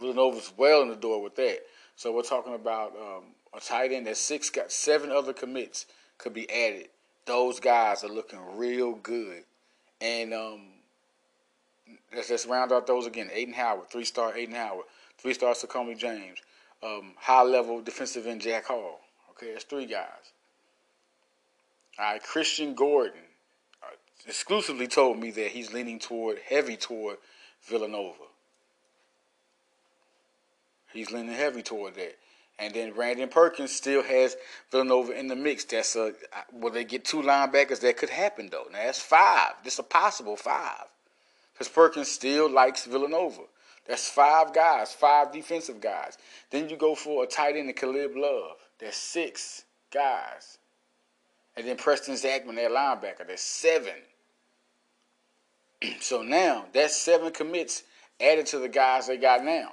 [0.00, 1.60] Villanova's well in the door with that.
[1.96, 3.24] So we're talking about um,
[3.54, 5.84] a tight end that six got seven other commits
[6.20, 6.88] could be added.
[7.26, 9.42] Those guys are looking real good.
[10.00, 10.60] And um,
[12.14, 13.30] let's, round out those again.
[13.34, 14.86] Aiden Howard, three star Aiden Howard,
[15.18, 16.38] three star Sakomi James,
[16.82, 19.00] um, high level defensive end Jack Hall.
[19.30, 20.32] Okay, that's three guys.
[21.98, 23.20] All right, Christian Gordon
[23.82, 23.94] uh,
[24.26, 27.16] exclusively told me that he's leaning toward, heavy toward
[27.62, 28.24] Villanova.
[30.92, 32.16] He's leaning heavy toward that.
[32.60, 34.36] And then Brandon Perkins still has
[34.70, 35.64] Villanova in the mix.
[35.64, 36.12] That's a
[36.52, 37.80] will they get two linebackers?
[37.80, 38.66] That could happen though.
[38.70, 39.52] Now that's five.
[39.64, 40.84] This a possible five.
[41.54, 43.42] Because Perkins still likes Villanova.
[43.86, 46.18] That's five guys, five defensive guys.
[46.50, 48.56] Then you go for a tight end, Caleb Love.
[48.78, 50.58] That's six guys.
[51.56, 53.26] And then Preston Zachman, that linebacker.
[53.26, 53.94] That's seven.
[56.00, 57.82] so now that's seven commits
[58.20, 59.72] added to the guys they got now.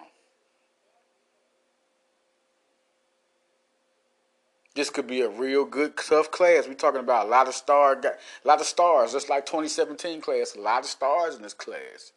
[4.77, 6.67] This could be a real good tough class.
[6.67, 10.55] We're talking about a lot of star, a lot of stars, just like 2017 class.
[10.55, 12.13] A lot of stars in this class.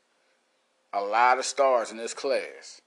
[0.93, 2.83] A lot of stars in this class.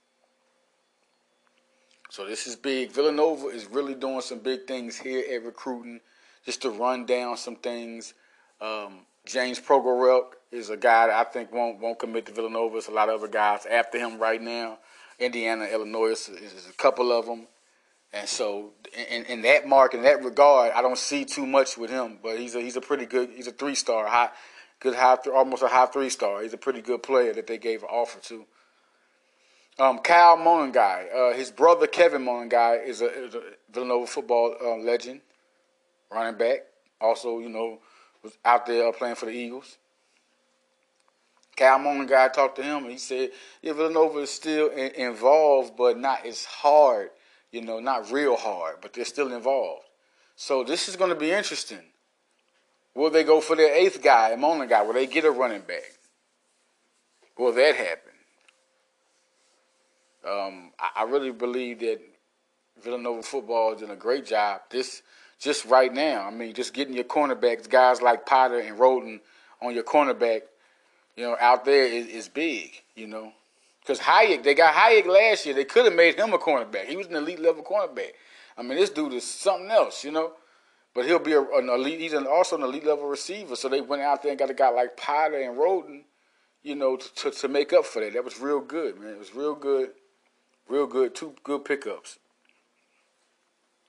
[2.08, 2.92] So this is big.
[2.92, 6.00] Villanova is really doing some big things here at recruiting.
[6.46, 8.14] Just to run down some things.
[8.60, 12.74] Um, James Provoruk is a guy that I think won't won't commit to Villanova.
[12.74, 14.78] There's a lot of other guys after him right now.
[15.18, 17.48] Indiana, Illinois is, is a couple of them.
[18.14, 18.70] And so,
[19.10, 22.18] in, in that mark, in that regard, I don't see too much with him.
[22.22, 23.30] But he's a he's a pretty good.
[23.34, 24.30] He's a three star, high,
[24.78, 26.40] good high, almost a high three star.
[26.42, 28.46] He's a pretty good player that they gave an offer to.
[29.80, 34.76] Um, Kyle Monangai, uh, his brother Kevin Monangai is a, is a Villanova football uh,
[34.76, 35.20] legend,
[36.12, 36.60] running back.
[37.00, 37.80] Also, you know,
[38.22, 39.76] was out there playing for the Eagles.
[41.56, 45.98] Kyle Monangai talked to him, and he said, "Yeah, Villanova is still in, involved, but
[45.98, 47.10] not as hard."
[47.54, 49.84] You know, not real hard, but they're still involved.
[50.34, 51.78] So this is going to be interesting.
[52.96, 54.84] Will they go for their eighth guy, a Monangai?
[54.84, 55.84] Will they get a running back?
[57.38, 58.12] Will that happen?
[60.28, 62.00] Um, I, I really believe that
[62.82, 64.62] Villanova football is doing a great job.
[64.68, 65.02] This
[65.38, 66.26] just right now.
[66.26, 69.20] I mean, just getting your cornerbacks, guys like Potter and Roden
[69.62, 70.42] on your cornerback,
[71.14, 72.82] you know, out there is, is big.
[72.96, 73.32] You know,
[73.84, 75.54] because Hayek, they got Hayek last year.
[75.54, 76.86] They could have made him a cornerback.
[76.86, 78.12] He was an elite level cornerback.
[78.56, 80.32] I mean, this dude is something else, you know.
[80.94, 82.00] But he'll be a, an elite.
[82.00, 83.56] He's an, also an elite level receiver.
[83.56, 86.04] So they went out there and got a guy like Potter and Roden,
[86.62, 88.14] you know, to, to, to make up for that.
[88.14, 89.10] That was real good, man.
[89.14, 89.90] It was real good,
[90.66, 91.14] real good.
[91.14, 92.18] Two good pickups.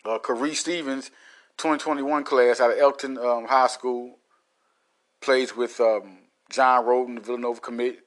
[0.04, 0.20] Uh,
[0.54, 1.10] Stevens,
[1.58, 4.18] 2021 class out of Elkton um, High School,
[5.22, 6.18] plays with um,
[6.50, 8.05] John Roden, the Villanova commit.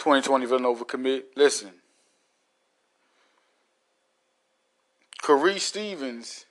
[0.00, 1.36] 2020 Villanova commit.
[1.36, 1.72] Listen,
[5.22, 6.46] Kharif Stevens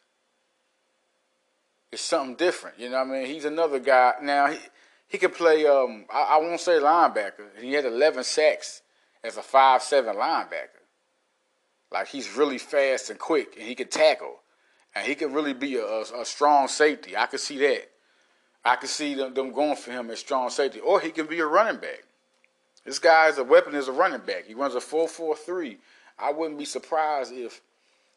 [1.91, 2.79] is something different.
[2.79, 3.25] You know what I mean?
[3.25, 4.13] He's another guy.
[4.21, 4.59] Now, he,
[5.07, 7.59] he can play, um, I, I won't say linebacker.
[7.59, 8.83] He had 11 sacks
[9.23, 10.83] as a five-seven linebacker.
[11.91, 14.35] Like, he's really fast and quick, and he can tackle.
[14.93, 17.17] And he can really be a, a, a strong safety.
[17.17, 17.89] I could see that.
[18.63, 20.79] I could see them, them going for him as strong safety.
[20.79, 22.03] Or he can be a running back.
[22.85, 24.45] This guy is a weapon as a running back.
[24.45, 25.77] He runs a 4-4-3.
[26.17, 27.61] I wouldn't be surprised if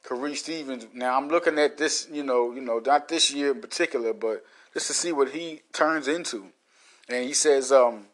[0.05, 0.87] Kareem Stevens.
[0.93, 4.45] Now I'm looking at this, you know, you know, not this year in particular, but
[4.75, 6.47] just to see what he turns into.
[7.09, 8.07] And he says, um,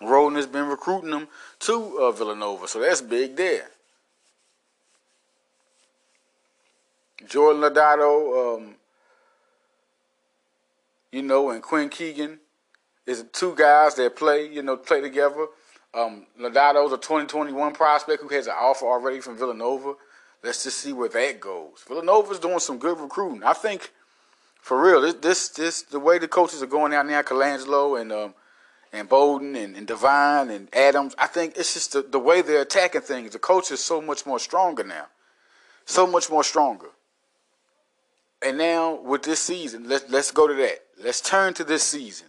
[0.00, 1.28] Roden has been recruiting him
[1.60, 3.68] to uh, Villanova, so that's big there.
[7.28, 8.74] Jordan Lodato, um,
[11.12, 12.40] you know, and Quinn Keegan
[13.06, 15.46] is two guys that play, you know, play together.
[15.94, 19.94] Um, Lodato's a 2021 prospect who has an offer already from Villanova.
[20.42, 21.84] Let's just see where that goes.
[21.86, 23.42] Villanova's doing some good recruiting.
[23.44, 23.92] I think,
[24.60, 28.10] for real, this this, this the way the coaches are going out now, Colangelo and
[28.10, 28.34] um,
[28.92, 31.14] and Bowden and, and Devine and Adams.
[31.18, 33.32] I think it's just the, the way they're attacking things.
[33.32, 35.06] The coach is so much more stronger now,
[35.84, 36.88] so much more stronger.
[38.44, 40.78] And now with this season, let's let's go to that.
[41.02, 42.28] Let's turn to this season.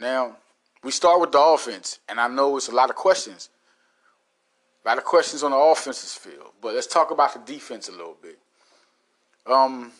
[0.00, 0.36] Now
[0.82, 3.50] we start with the offense, and I know it's a lot of questions.
[4.84, 7.92] A lot of questions on the offensive field, but let's talk about the defense a
[7.92, 8.38] little bit.
[9.46, 9.92] Um,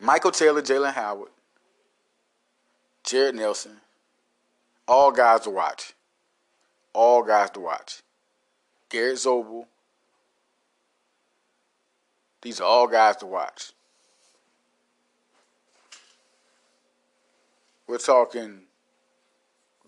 [0.00, 1.30] Michael Taylor, Jalen Howard,
[3.04, 3.76] Jared Nelson,
[4.88, 5.94] all guys to watch.
[6.92, 8.02] All guys to watch.
[8.88, 9.66] Garrett Zobel.
[12.42, 13.72] These are all guys to watch.
[17.86, 18.62] We're talking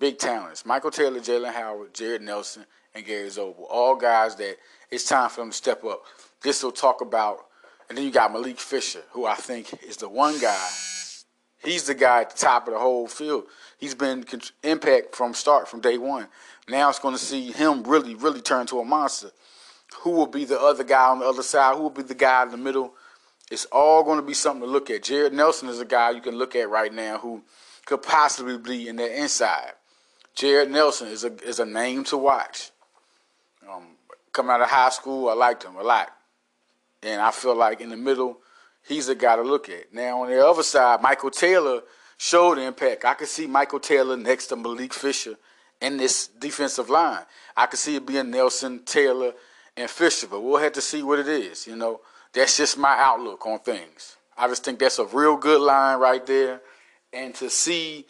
[0.04, 0.66] big talents.
[0.66, 3.64] Michael Taylor, Jalen Howard, Jared Nelson, and Gary Zobel.
[3.70, 4.58] All guys that
[4.90, 6.02] it's time for them to step up.
[6.42, 7.46] This will talk about,
[7.88, 10.68] and then you got Malik Fisher, who I think is the one guy.
[11.64, 13.44] He's the guy at the top of the whole field.
[13.78, 14.26] He's been
[14.62, 16.28] impact from start, from day one.
[16.68, 19.30] Now it's going to see him really, really turn to a monster.
[20.02, 21.76] Who will be the other guy on the other side?
[21.76, 22.92] Who will be the guy in the middle?
[23.50, 25.04] It's all going to be something to look at.
[25.04, 27.42] Jared Nelson is a guy you can look at right now who
[27.86, 29.72] could possibly be in that inside.
[30.34, 32.70] Jared Nelson is a is a name to watch.
[33.70, 33.96] Um,
[34.32, 36.12] coming out of high school, I liked him a lot.
[37.02, 38.38] And I feel like in the middle,
[38.86, 39.92] he's a guy to look at.
[39.92, 41.82] Now, on the other side, Michael Taylor
[42.16, 43.04] showed impact.
[43.04, 45.36] I could see Michael Taylor next to Malik Fisher
[45.80, 47.24] in this defensive line.
[47.56, 49.32] I could see it being Nelson, Taylor,
[49.76, 51.66] and Fisher, but we'll have to see what it is.
[51.66, 52.00] You know,
[52.32, 54.16] that's just my outlook on things.
[54.36, 56.60] I just think that's a real good line right there.
[57.12, 58.06] And to see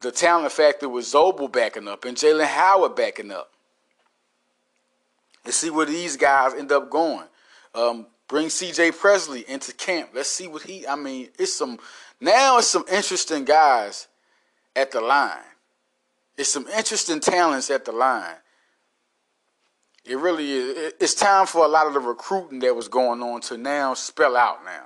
[0.00, 3.50] the talent factor with Zobel backing up and Jalen Howard backing up
[5.44, 7.26] and see where these guys end up going.
[7.74, 8.92] Um, bring C.J.
[8.92, 10.10] Presley into camp.
[10.14, 10.86] Let's see what he.
[10.86, 11.78] I mean, it's some
[12.20, 12.58] now.
[12.58, 14.08] It's some interesting guys
[14.76, 15.38] at the line.
[16.36, 18.36] It's some interesting talents at the line.
[20.04, 20.92] It really is.
[21.00, 24.36] It's time for a lot of the recruiting that was going on to now spell
[24.36, 24.84] out now.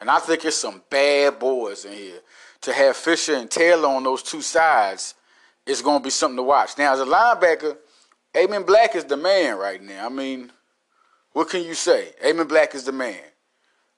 [0.00, 2.20] And I think it's some bad boys in here.
[2.62, 5.14] To have Fisher and Taylor on those two sides
[5.66, 6.78] is going to be something to watch.
[6.78, 7.76] Now, as a linebacker,
[8.36, 10.06] Amon Black is the man right now.
[10.06, 10.50] I mean,
[11.32, 12.10] what can you say?
[12.24, 13.20] Amon Black is the man.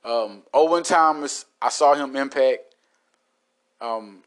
[0.05, 2.75] Um, Owen Thomas, I saw him impact.
[3.81, 4.23] Um,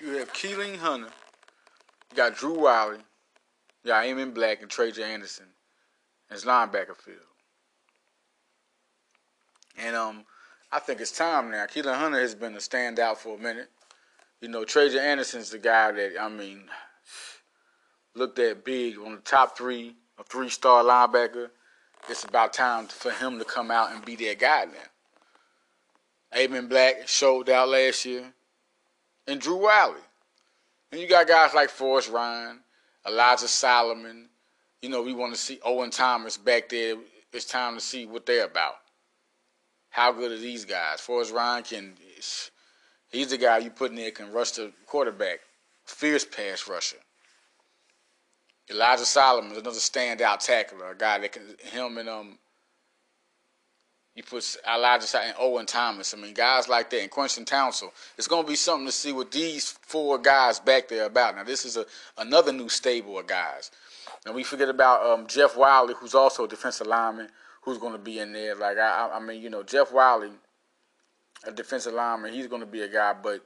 [0.00, 1.10] you have Keeling Hunter.
[2.10, 2.98] You got Drew Wiley.
[3.84, 5.46] You got Amon Black and Trajan Anderson
[6.30, 7.18] as linebacker field.
[9.78, 10.24] And um,
[10.72, 11.66] I think it's time now.
[11.66, 13.70] Keelan Hunter has been a standout for a minute.
[14.40, 16.62] You know, Trajan Anderson's the guy that I mean
[18.14, 21.50] looked at big on the top three, a three star linebacker.
[22.08, 26.38] It's about time for him to come out and be that guy now.
[26.40, 28.32] Amon Black showed out last year,
[29.26, 30.00] and Drew Wiley.
[30.92, 32.60] And you got guys like Forrest Ryan,
[33.06, 34.28] Elijah Solomon.
[34.82, 36.96] You know, we want to see Owen Thomas back there.
[37.32, 38.76] It's time to see what they're about.
[39.90, 41.00] How good are these guys?
[41.00, 41.92] Forrest Ryan can.
[43.10, 45.40] He's the guy you put in there can rush the quarterback,
[45.84, 46.98] fierce pass rusher.
[48.70, 52.38] Elijah Solomon is another standout tackler, a guy that can him and um
[54.14, 56.14] You put Elijah and Owen Thomas.
[56.14, 57.92] I mean, guys like that, and Quentin Townsend.
[58.18, 61.36] It's going to be something to see what these four guys back there about.
[61.36, 61.86] Now, this is a
[62.18, 63.70] another new stable of guys.
[64.26, 67.28] And we forget about um, Jeff Wiley, who's also a defensive lineman,
[67.60, 68.54] who's going to be in there.
[68.54, 70.30] Like I, I mean, you know, Jeff Wiley,
[71.44, 73.14] a defensive lineman, he's going to be a guy.
[73.20, 73.44] But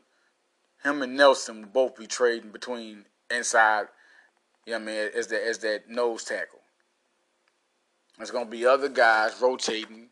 [0.83, 3.87] him and Nelson will both be trading between inside.
[4.67, 5.11] You know what I mean?
[5.17, 6.61] As that as that nose tackle.
[8.17, 10.09] There's going to be other guys rotating.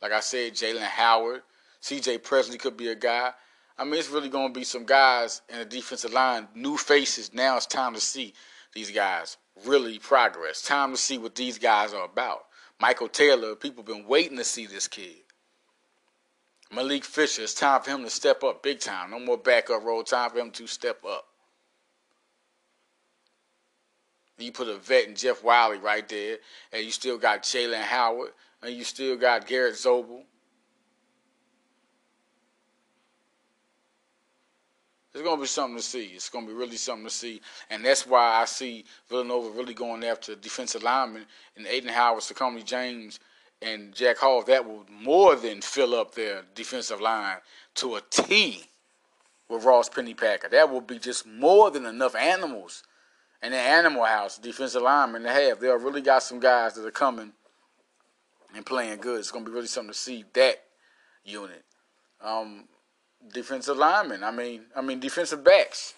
[0.00, 1.42] Like I said, Jalen Howard,
[1.80, 2.18] C.J.
[2.18, 3.32] Presley could be a guy.
[3.78, 7.32] I mean, it's really going to be some guys in the defensive line, new faces.
[7.34, 8.32] Now it's time to see
[8.74, 9.36] these guys
[9.66, 10.62] really progress.
[10.62, 12.46] Time to see what these guys are about.
[12.82, 15.22] Michael Taylor, people been waiting to see this kid.
[16.72, 19.12] Malik Fisher, it's time for him to step up big time.
[19.12, 20.02] No more backup role.
[20.02, 21.24] Time for him to step up.
[24.36, 26.38] You put a vet in Jeff Wiley right there,
[26.72, 30.24] and you still got Jalen Howard, and you still got Garrett Zobel.
[35.14, 36.06] It's going to be something to see.
[36.06, 37.42] It's going to be really something to see.
[37.68, 42.64] And that's why I see Villanova really going after defensive linemen and Aiden Howard, Sakomi
[42.64, 43.20] James,
[43.60, 44.42] and Jack Hall.
[44.42, 47.36] That will more than fill up their defensive line
[47.76, 48.64] to a T
[49.50, 50.50] with Ross Pennypacker.
[50.50, 52.82] That will be just more than enough animals
[53.42, 55.60] in the animal house, defensive linemen to have.
[55.60, 57.32] They have really got some guys that are coming
[58.54, 59.18] and playing good.
[59.18, 60.62] It's going to be really something to see that
[61.24, 61.64] unit.
[62.22, 62.64] Um,
[63.32, 64.24] defensive linemen.
[64.24, 65.94] I mean, I mean defensive backs.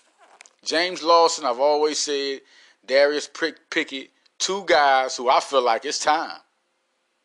[0.64, 1.44] James Lawson.
[1.44, 2.40] I've always said
[2.86, 3.28] Darius
[3.70, 4.10] Pickett.
[4.38, 6.38] Two guys who I feel like it's time.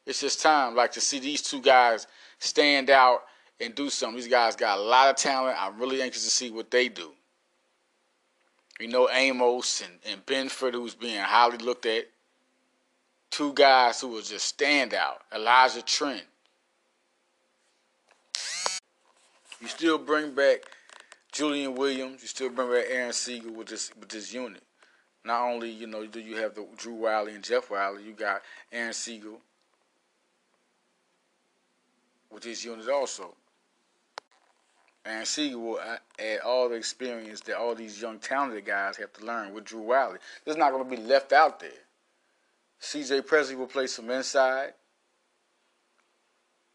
[0.06, 2.08] It's just time, like to see these two guys
[2.40, 3.24] stand out
[3.60, 4.16] and do something.
[4.16, 5.62] These guys got a lot of talent.
[5.62, 7.12] I'm really anxious to see what they do.
[8.80, 12.06] You know Amos and, and Benford, who's being highly looked at.
[13.30, 15.22] Two guys who will just stand out.
[15.34, 16.24] Elijah Trent.
[19.62, 20.60] You still bring back
[21.32, 22.22] Julian Williams.
[22.22, 24.64] You still bring back Aaron Siegel with this with this unit.
[25.26, 28.42] Not only you know do you have the Drew Wiley and Jeff Wiley, you got
[28.72, 29.42] Aaron Siegel
[32.32, 33.36] with this unit also.
[35.06, 39.26] Aaron Siegel will add all the experience that all these young talented guys have to
[39.26, 40.20] learn with Drew Wiley.
[40.46, 41.70] There's not going to be left out there.
[42.80, 43.24] C.J.
[43.24, 44.74] Presley will play some inside.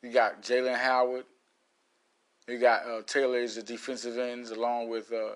[0.02, 1.24] You got Jalen Howard,
[2.48, 5.34] you got uh, Taylor as the defensive ends, along with uh,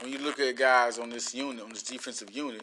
[0.00, 2.62] when you look at guys on this unit, on this defensive unit,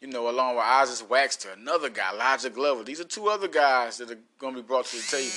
[0.00, 2.84] you know, along with Isaac Waxter, another guy, Elijah Glover.
[2.84, 5.30] These are two other guys that are going to be brought to the table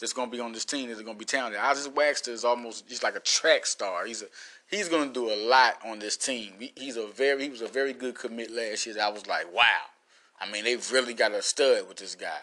[0.00, 1.60] that's going to be on this team that are going to be talented.
[1.60, 4.06] Isaac Waxter is almost just like a track star.
[4.06, 4.26] He's a
[4.68, 6.52] he's going to do a lot on this team.
[6.76, 8.96] He's a very he was a very good commit last year.
[9.00, 9.62] I was like, wow.
[10.40, 12.38] I mean, they've really got a stud with this guy.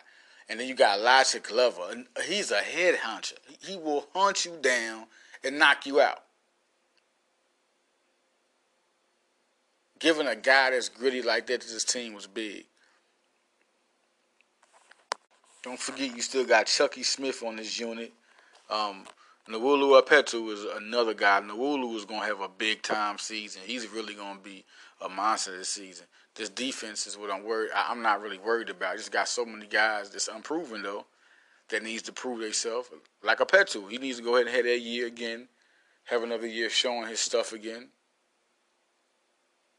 [0.50, 2.04] And then you got Elijah Glover.
[2.28, 3.36] He's a head hunter.
[3.62, 5.06] He will hunt you down
[5.44, 6.24] and knock you out.
[9.98, 12.66] Giving a guy that's gritty like that this team was big.
[15.64, 18.14] Don't forget, you still got Chucky Smith on this unit.
[18.70, 19.06] Um,
[19.50, 21.42] Nwulu Apetu is another guy.
[21.42, 23.64] Nwulu is going to have a big time season.
[23.66, 24.64] He's really going to be
[25.02, 26.06] a monster this season
[26.36, 27.72] this defense is what I'm worried.
[27.74, 28.94] I'm not really worried about.
[28.94, 31.06] I just got so many guys that's unproven though
[31.70, 32.90] that needs to prove themselves.
[33.24, 35.48] Like a Petu, he needs to go ahead and have that year again,
[36.06, 37.90] have another year showing his stuff again.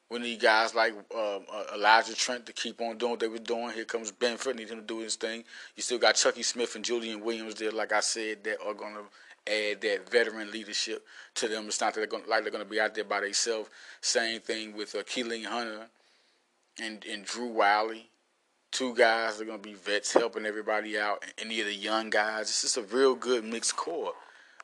[0.08, 1.40] We need guys like uh,
[1.74, 3.70] Elijah Trent to keep on doing what they were doing.
[3.72, 5.42] Here comes Benford, need him to do his thing.
[5.74, 8.94] You still got Chucky Smith and Julian Williams there, like I said, that are going
[8.94, 9.02] to
[9.52, 11.04] add that veteran leadership
[11.34, 11.66] to them.
[11.66, 13.68] It's not that they're going like they're going to be out there by themselves.
[14.00, 15.88] Same thing with uh, Keeling Hunter
[16.80, 18.10] and and Drew Wiley,
[18.70, 21.24] two guys that are gonna be vets helping everybody out.
[21.38, 24.12] Any of the young guys, it's just a real good mixed core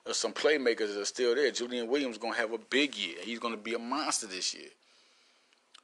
[0.07, 1.51] of some playmakers that are still there.
[1.51, 3.17] Julian Williams is gonna have a big year.
[3.23, 4.71] He's gonna be a monster this year.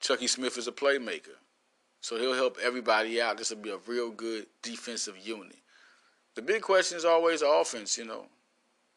[0.01, 1.37] Chucky Smith is a playmaker,
[2.01, 3.39] so he'll help everybody out.
[3.39, 5.57] This will be a real good defensive unit.
[6.35, 7.99] The big question is always offense.
[7.99, 8.26] You know,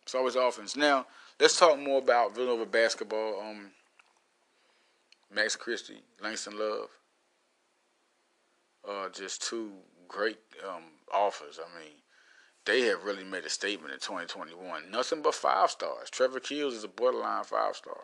[0.04, 0.76] it's always offense.
[0.76, 1.08] Now
[1.40, 3.42] let's talk more about Villanova basketball.
[3.42, 3.72] Um,
[5.34, 6.90] Max Christie, Langston Love
[8.88, 9.72] uh, just two
[10.08, 11.60] great um, offers.
[11.60, 11.94] I mean,
[12.66, 14.92] they have really made a statement in 2021.
[14.92, 16.10] Nothing but five stars.
[16.10, 18.02] Trevor Keels is a borderline five star.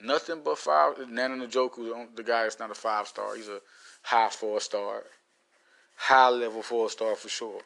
[0.00, 0.96] Nothing but five.
[0.96, 3.34] Nnanna Njoku, the guy that's not a five star.
[3.34, 3.60] He's a
[4.02, 5.04] high four star,
[5.96, 7.62] high level four star for sure.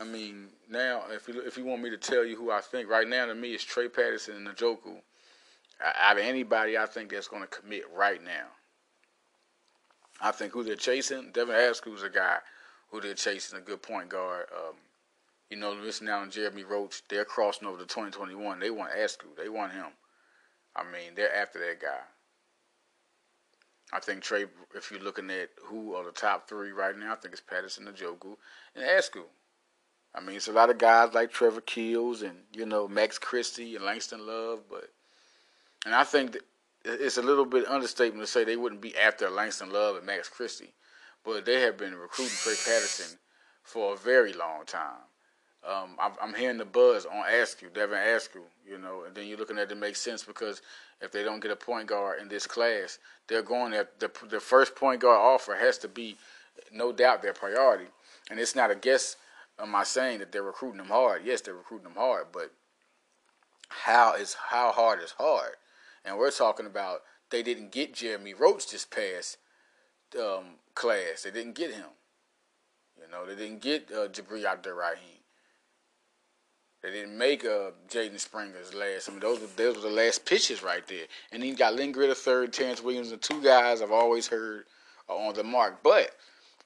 [0.00, 2.88] I mean, now if you if you want me to tell you who I think
[2.88, 5.00] right now to me it's Trey Patterson and Njoku.
[5.82, 8.46] Out of anybody, I think that's going to commit right now.
[10.20, 12.38] I think who they're chasing, Devin Askew's a guy
[12.90, 14.46] who they're chasing, a good point guard.
[14.52, 14.76] Um,
[15.50, 18.58] you know, listen now, and Jeremy Roach, they're crossing over to 2021.
[18.58, 19.28] They want Askew.
[19.36, 19.86] They want him.
[20.74, 22.00] I mean, they're after that guy.
[23.92, 27.16] I think Trey, if you're looking at who are the top three right now, I
[27.16, 28.36] think it's Patterson, Njoku,
[28.74, 29.24] and Askew.
[30.14, 33.76] I mean, it's a lot of guys like Trevor Keels and you know Max Christie
[33.76, 34.90] and Langston Love, but
[35.84, 36.38] and I think
[36.86, 40.28] it's a little bit understatement to say they wouldn't be after Langston Love and Max
[40.28, 40.72] Christie,
[41.24, 43.18] but they have been recruiting Trey Patterson
[43.62, 45.02] for a very long time.
[45.68, 49.58] Um, I'm, hearing the buzz on Askew, Devin Askew, you know, and then you're looking
[49.58, 50.62] at it makes sense because
[51.00, 54.38] if they don't get a point guard in this class, they're going at the the
[54.38, 56.16] first point guard offer has to be,
[56.72, 57.86] no doubt, their priority,
[58.30, 59.16] and it's not a guess
[59.58, 61.22] am I saying that they're recruiting them hard?
[61.24, 62.52] Yes, they're recruiting them hard, but
[63.68, 65.52] how is how hard is hard?
[66.06, 69.38] And we're talking about they didn't get Jeremy Roach this past
[70.18, 70.44] um,
[70.74, 71.22] class.
[71.24, 71.90] They didn't get him.
[73.00, 75.18] You know, they didn't get uh, Jabri Abdur-Rahim.
[76.82, 79.08] They didn't make uh, Jaden Springer's last.
[79.08, 81.06] I mean, those were, those were the last pitches right there.
[81.32, 84.64] And then you got Lynn Greer third, Terrence Williams, and two guys I've always heard
[85.08, 85.82] are on the mark.
[85.82, 86.10] But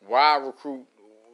[0.06, 0.86] why recruit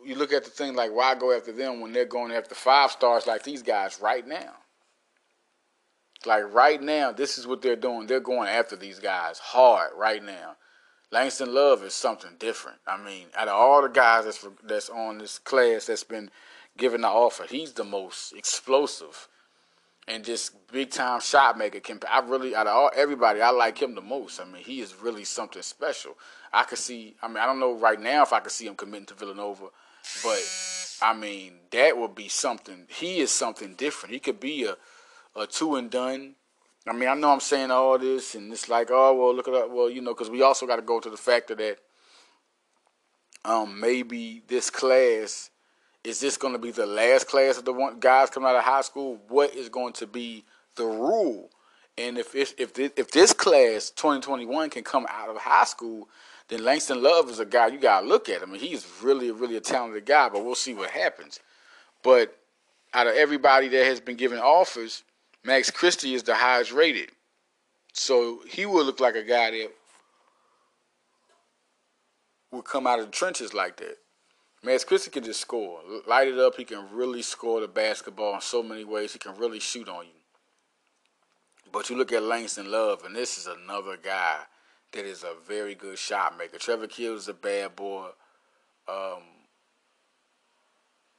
[0.04, 2.92] you look at the thing like why go after them when they're going after five
[2.92, 4.54] stars like these guys right now?
[6.24, 8.06] Like right now, this is what they're doing.
[8.06, 10.56] They're going after these guys hard right now.
[11.12, 12.78] Langston Love is something different.
[12.86, 16.30] I mean, out of all the guys that's that's on this class that's been
[16.76, 19.28] given the offer, he's the most explosive
[20.08, 21.80] and just big time shot maker.
[22.10, 24.40] I really out of all everybody, I like him the most.
[24.40, 26.16] I mean, he is really something special.
[26.52, 27.14] I could see.
[27.22, 29.66] I mean, I don't know right now if I could see him committing to Villanova
[30.22, 32.86] but I mean, that would be something.
[32.88, 34.12] He is something different.
[34.12, 34.76] He could be a,
[35.36, 36.34] a two and done.
[36.86, 39.54] I mean, I know I'm saying all this, and it's like, oh well, look at
[39.54, 39.70] that.
[39.70, 41.78] Well, you know, because we also got to go to the factor that
[43.44, 45.50] um, maybe this class
[46.04, 48.62] is this going to be the last class of the one guys coming out of
[48.62, 49.20] high school?
[49.28, 50.44] What is going to be
[50.76, 51.50] the rule?
[51.98, 56.08] And if if if this, if this class 2021 can come out of high school
[56.48, 58.42] then Langston Love is a guy you gotta look at.
[58.42, 61.40] I mean, he's really, really a talented guy, but we'll see what happens.
[62.02, 62.36] But
[62.94, 65.02] out of everybody that has been given offers,
[65.46, 67.10] Max Christie is the highest rated.
[67.92, 69.70] So he would look like a guy that
[72.50, 73.96] would come out of the trenches like that.
[74.64, 75.78] Max Christie can just score.
[76.08, 76.56] Light it up.
[76.56, 79.12] He can really score the basketball in so many ways.
[79.12, 80.10] He can really shoot on you.
[81.70, 84.38] But you look at Langston Love, and this is another guy
[84.92, 86.58] that is a very good shot maker.
[86.58, 88.08] Trevor Keels is a bad boy.
[88.88, 89.22] Um,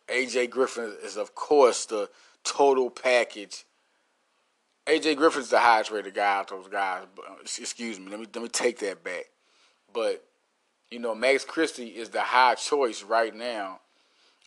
[0.09, 2.09] AJ Griffin is, of course, the
[2.43, 3.63] total package.
[4.87, 7.03] AJ Griffin's the highest rated guy out those guys.
[7.17, 9.25] Uh, excuse me, let me let me take that back.
[9.93, 10.23] But
[10.89, 13.81] you know, Max Christie is the high choice right now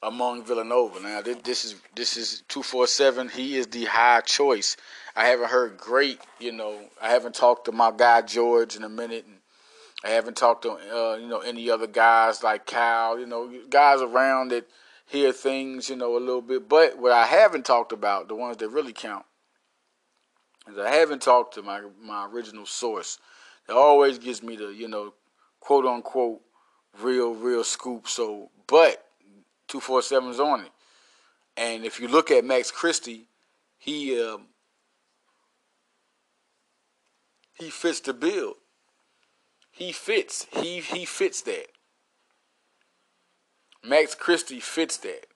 [0.03, 1.01] among Villanova.
[1.01, 3.29] Now this is this is two four seven.
[3.29, 4.77] He is the high choice.
[5.15, 6.21] I haven't heard great.
[6.39, 9.37] You know, I haven't talked to my guy George in a minute, and
[10.03, 13.19] I haven't talked to uh, you know any other guys like Cal.
[13.19, 14.67] You know, guys around that
[15.07, 15.91] hear things.
[15.91, 16.67] You know, a little bit.
[16.67, 19.27] But what I haven't talked about, the ones that really count,
[20.69, 23.19] is I haven't talked to my my original source.
[23.67, 25.15] That always gives me the you know
[25.61, 26.41] quote unquote
[27.01, 28.09] real real scoop.
[28.09, 29.07] So, but
[29.69, 30.73] 247's on it.
[31.57, 33.29] And if you look at Max Christie,
[33.79, 34.47] he um,
[37.55, 38.55] he fits the bill.
[39.71, 40.47] He fits.
[40.53, 41.67] He he fits that.
[43.83, 45.27] Max Christie fits that.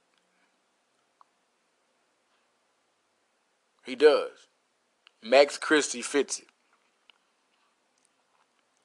[3.85, 4.49] He does.
[5.25, 6.47] Max Christie fits it.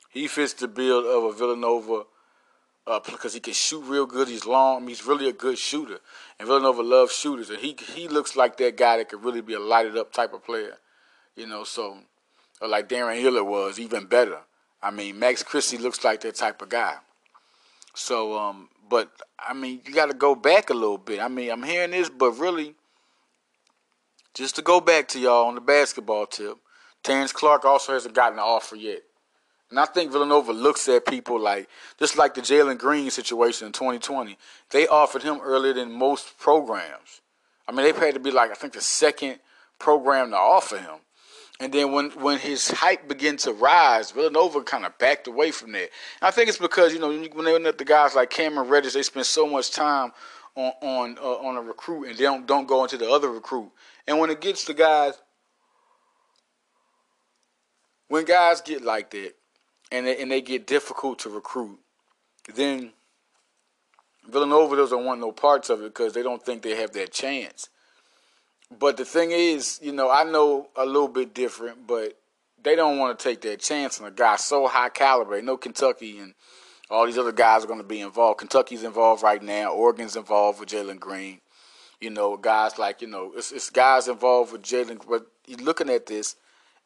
[0.10, 2.04] He fits the bill of a Villanova
[2.88, 4.28] uh, because he can shoot real good.
[4.28, 4.88] He's long.
[4.88, 6.00] He's really a good shooter,
[6.40, 7.50] and Villanova loves shooters.
[7.50, 10.34] And he he looks like that guy that could really be a lighted up type
[10.34, 10.78] of player,
[11.36, 11.64] you know.
[11.66, 11.98] So,
[12.66, 14.40] like Darren Hiller was, even better.
[14.82, 16.96] I mean, Max Christie looks like that type of guy.
[17.94, 21.20] So, um, but I mean, you got to go back a little bit.
[21.20, 22.76] I mean, I'm hearing this, but really,
[24.40, 26.58] just to go back to y'all on the basketball tip,
[27.04, 29.02] Terrence Clark also hasn't gotten an offer yet.
[29.70, 31.68] And I think Villanova looks at people like,
[32.00, 34.38] just like the Jalen Green situation in 2020.
[34.72, 37.20] They offered him earlier than most programs.
[37.68, 39.40] I mean, they had to be like, I think, the second
[39.78, 41.00] program to offer him.
[41.60, 45.74] And then when, when his hype began to rise, Villanova kind of backed away from
[45.74, 45.90] that.
[46.22, 48.94] And I think it's because, you know, when they went the guys like Cameron Reddish,
[48.94, 50.14] they spend so much time
[50.56, 53.70] on on uh, on a recruit and they don't, don't go into the other recruit.
[54.10, 55.14] And when it gets to guys,
[58.08, 59.34] when guys get like that,
[59.92, 61.78] and they, and they get difficult to recruit,
[62.56, 62.92] then
[64.28, 67.70] Villanova doesn't want no parts of it because they don't think they have that chance.
[68.80, 72.20] But the thing is, you know, I know a little bit different, but
[72.64, 75.36] they don't want to take that chance on a guy so high caliber.
[75.36, 76.34] They know Kentucky and
[76.90, 78.40] all these other guys are going to be involved.
[78.40, 79.72] Kentucky's involved right now.
[79.72, 81.42] Oregon's involved with Jalen Green.
[82.02, 85.02] You know, guys like you know, it's, it's guys involved with Jalen.
[85.08, 85.28] But
[85.62, 86.36] looking at this,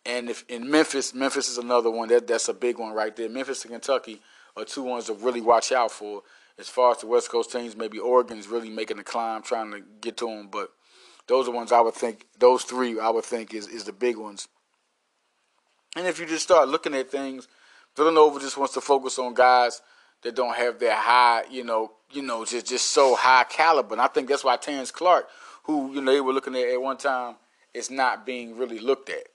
[0.06, 3.30] and if in Memphis, Memphis is another one that that's a big one right there.
[3.30, 4.22] Memphis and Kentucky
[4.58, 6.24] are two ones to really watch out for.
[6.60, 9.82] As far as the West Coast teams, maybe Oregon's really making the climb, trying to
[10.02, 10.50] get to them.
[10.52, 10.70] But
[11.28, 12.28] those are ones I would think.
[12.38, 14.48] Those three I would think is is the big ones.
[15.96, 17.48] And if you just start looking at things,
[17.96, 19.82] Villanova just wants to focus on guys
[20.24, 23.94] that don't have that high, you know, you know, just just so high caliber.
[23.94, 25.28] And I think that's why Terrence Clark,
[25.64, 27.36] who you know they were looking at at one time,
[27.74, 29.28] is not being really looked at.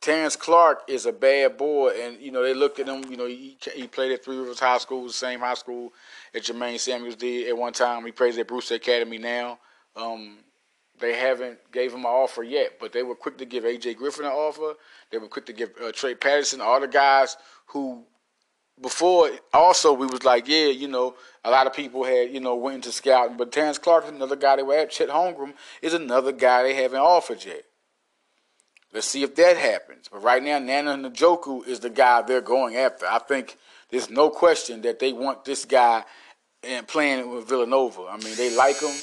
[0.00, 3.10] Terrence Clark is a bad boy, and you know they looked at him.
[3.10, 5.92] You know he, he played at Three Rivers High School, the same high school
[6.32, 8.04] that Jermaine Samuels did at one time.
[8.06, 9.58] He plays at Brewster Academy now.
[9.96, 10.38] Um,
[11.00, 14.24] they haven't gave him an offer yet, but they were quick to give AJ Griffin
[14.24, 14.74] an offer.
[15.10, 17.36] They were quick to give uh, Trey Patterson, all the guys
[17.66, 18.04] who
[18.80, 21.14] before also we was like, yeah, you know,
[21.44, 24.36] a lot of people had, you know, went into scouting, but Terrence Clark is another
[24.36, 24.90] guy they were at.
[24.90, 27.62] Chet Holmgren is another guy they haven't offered yet.
[28.92, 30.08] Let's see if that happens.
[30.10, 33.06] But right now, Nnanna Njoku is the guy they're going after.
[33.06, 33.58] I think
[33.90, 36.04] there's no question that they want this guy
[36.62, 38.06] and playing with Villanova.
[38.10, 38.94] I mean, they like him.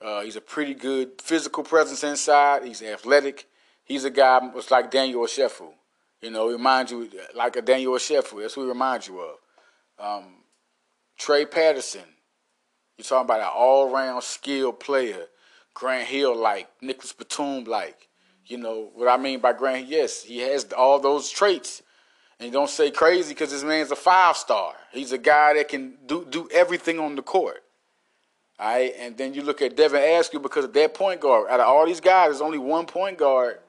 [0.00, 2.64] Uh, he's a pretty good physical presence inside.
[2.64, 3.46] He's athletic.
[3.84, 5.72] He's a guy was like Daniel Ochefu.
[6.26, 8.42] You know, reminds you like a Daniel Sheffield.
[8.42, 9.36] That's who he reminds you of.
[9.96, 10.24] Um,
[11.16, 12.02] Trey Patterson.
[12.98, 15.26] You're talking about an all-round skilled player.
[15.72, 18.08] Grant Hill like, Nicolas Batum like.
[18.44, 19.86] You know what I mean by Grant?
[19.86, 21.84] Yes, he has all those traits.
[22.40, 24.74] And don't say crazy because this man's a five star.
[24.90, 27.62] He's a guy that can do do everything on the court.
[28.58, 31.48] All right, and then you look at Devin Askew because of that point guard.
[31.48, 33.60] Out of all these guys, there's only one point guard.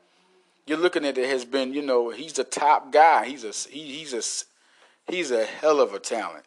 [0.67, 3.25] You're looking at it has been, you know, he's the top guy.
[3.25, 4.21] He's a he, he's a
[5.11, 6.43] he's a hell of a talent.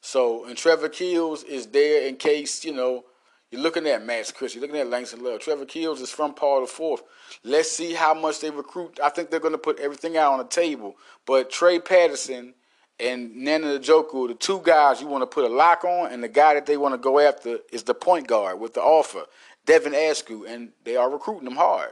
[0.00, 3.04] So and Trevor Keels is there in case you know
[3.50, 4.54] you're looking at Max Chris.
[4.54, 5.40] You're looking at Langston Love.
[5.40, 7.02] Trevor Keels is from Paul the Fourth.
[7.42, 9.00] Let's see how much they recruit.
[9.02, 10.96] I think they're going to put everything out on the table.
[11.26, 12.54] But Trey Patterson
[13.00, 16.28] and Nnanna Njoku, the two guys you want to put a lock on, and the
[16.28, 19.24] guy that they want to go after is the point guard with the offer,
[19.66, 21.90] Devin Askew, and they are recruiting him hard.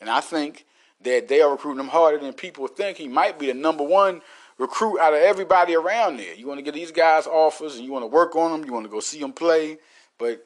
[0.00, 0.66] And I think
[1.04, 2.98] that they are recruiting him harder than people think.
[2.98, 4.22] He might be the number one
[4.58, 6.34] recruit out of everybody around there.
[6.34, 8.66] You want to get these guys offers, and you want to work on them.
[8.66, 9.78] You want to go see them play,
[10.18, 10.44] but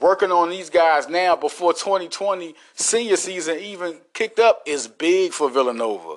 [0.00, 5.48] working on these guys now before 2020 senior season even kicked up is big for
[5.50, 6.16] Villanova.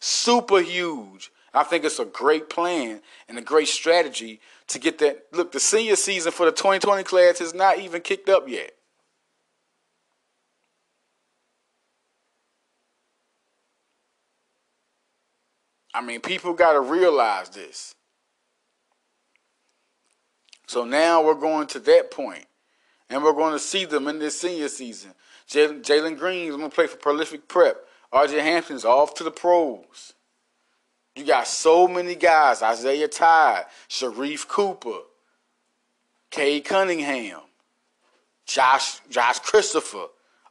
[0.00, 1.30] Super huge.
[1.52, 5.26] I think it's a great plan and a great strategy to get that.
[5.32, 8.72] Look, the senior season for the 2020 class is not even kicked up yet.
[15.98, 17.96] I mean, people got to realize this.
[20.68, 22.44] So now we're going to that point,
[23.10, 25.10] and we're going to see them in this senior season.
[25.50, 27.78] Jalen Green is going to play for Prolific Prep.
[28.12, 30.12] RJ Hampton's off to the pros.
[31.16, 35.00] You got so many guys Isaiah Todd, Sharife Cooper,
[36.30, 37.40] Cade Cunningham,
[38.46, 40.06] Josh, Josh Christopher.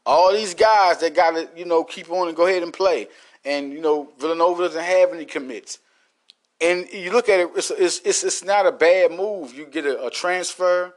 [0.06, 3.08] All these guys that got to, you know, keep on and go ahead and play.
[3.48, 5.80] And, you know, Villanova doesn't have any commits.
[6.60, 9.56] And you look at it, it's, it's, it's, not a bad move.
[9.56, 10.94] You get a, a transfer,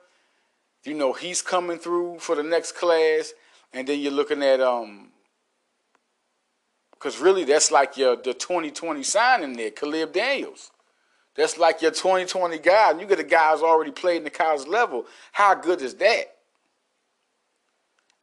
[0.84, 3.34] you know, he's coming through for the next class.
[3.72, 5.10] And then you're looking at um,
[6.92, 10.70] because really, that's like your the 2020 signing there, Caleb Daniels.
[11.34, 12.90] That's like your 2020 guy.
[12.90, 15.06] And you get a guy who's already played in the college level.
[15.32, 16.24] How good is that?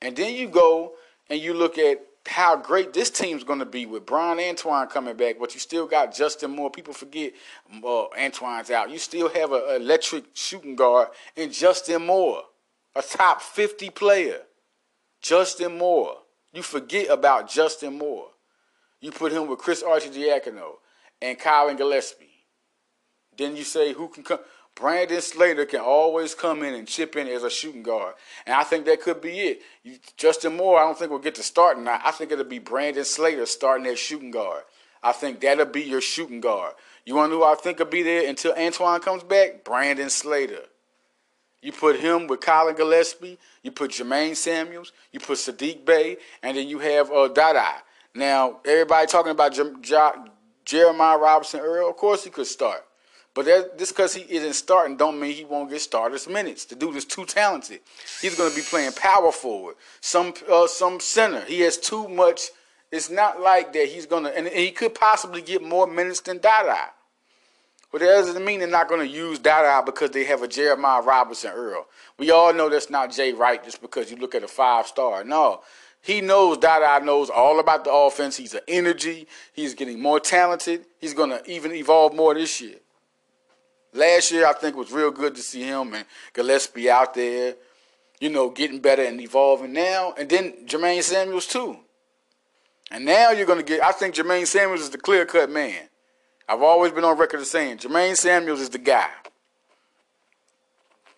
[0.02, 0.94] And then you go
[1.30, 5.16] and you look at how great this team's going to be with Bryan Antoine coming
[5.16, 6.70] back, but you still got Justin Moore.
[6.70, 7.34] People forget
[8.18, 8.90] Antoine's out.
[8.90, 12.44] You still have an electric shooting guard in Justin Moore,
[12.96, 14.42] a top 50 player.
[15.22, 16.18] Justin Moore.
[16.54, 18.30] You forget about Justin Moore.
[19.02, 20.76] You put him with Chris Arcidiacono
[21.22, 22.26] and Collin Gillespie.
[23.38, 24.40] Then you say who can come.
[24.80, 28.14] Brandon Slater can always come in and chip in as a shooting guard.
[28.46, 29.62] And I think that could be it.
[29.84, 32.00] You, Justin Moore, I don't think will get to start now.
[32.04, 34.64] I think it'll be Brandon Slater starting as shooting guard.
[35.02, 36.74] I think that'll be your shooting guard.
[37.06, 39.64] You want to know who I think will be there until Antoine comes back?
[39.64, 40.64] Brandon Slater.
[41.62, 43.40] You put him with Collin Gillespie.
[43.64, 44.94] You put Jermaine Samuels.
[45.12, 46.18] You put Sadiq Bey.
[46.44, 47.82] And then you have uh, Dada.
[48.14, 50.12] Now, everybody talking about J- J-
[50.66, 52.87] Jeremiah Robinson Earl, of course he could start.
[53.38, 56.66] But that, just because he isn't starting, don't mean he won't get starters minutes.
[56.66, 57.82] The dude is too talented.
[58.20, 61.42] He's going to be playing power forward, some uh, some center.
[61.42, 62.50] He has too much.
[62.92, 66.40] It's not like that he's going to, and he could possibly get more minutes than
[66.40, 66.90] Dada.
[67.92, 71.04] But that doesn't mean they're not going to use Dada because they have a Jeremiah
[71.04, 71.86] Robinson Earl.
[72.18, 75.24] We all know that's not Jay Wright just because you look at a five star.
[75.24, 75.62] No,
[76.02, 78.36] he knows Dada knows all about the offense.
[78.36, 79.28] He's an energy.
[79.54, 80.88] He's getting more talented.
[81.00, 82.78] He's going to even evolve more this year.
[83.98, 87.56] Last year, I think it was real good to see him and Gillespie out there,
[88.20, 90.14] you know, getting better and evolving now.
[90.18, 91.78] And then Jermaine Samuels, too.
[92.92, 95.90] And now you're going to get, I think Jermaine Samuels is the clear cut man.
[96.48, 99.10] I've always been on record of saying Jermaine Samuels is the guy.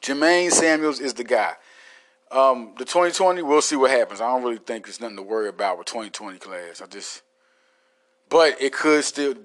[0.01, 1.53] Jermaine Samuels is the guy.
[2.32, 4.21] Um, the 2020, we'll see what happens.
[4.21, 6.82] I don't really think there's nothing to worry about with 2020 class.
[6.82, 7.23] I just,
[8.30, 9.36] but it could still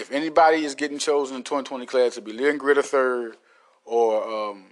[0.00, 3.36] if anybody is getting chosen in 2020 class, to be Leon Greer third
[3.84, 4.64] or um,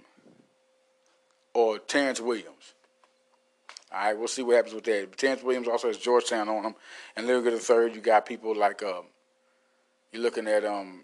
[1.53, 2.73] or Terrence Williams.
[3.91, 5.09] All right, we'll see what happens with that.
[5.09, 6.75] But Terrence Williams also has Georgetown on him,
[7.15, 7.95] and Leon Greer third.
[7.95, 9.05] You got people like um,
[10.11, 11.03] you're looking at um,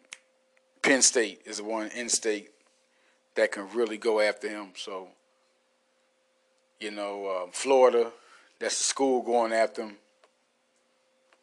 [0.82, 2.50] Penn State is the one in state
[3.36, 4.70] that can really go after him.
[4.76, 5.10] So
[6.80, 8.12] you know, uh, Florida,
[8.60, 9.98] that's the school going after him.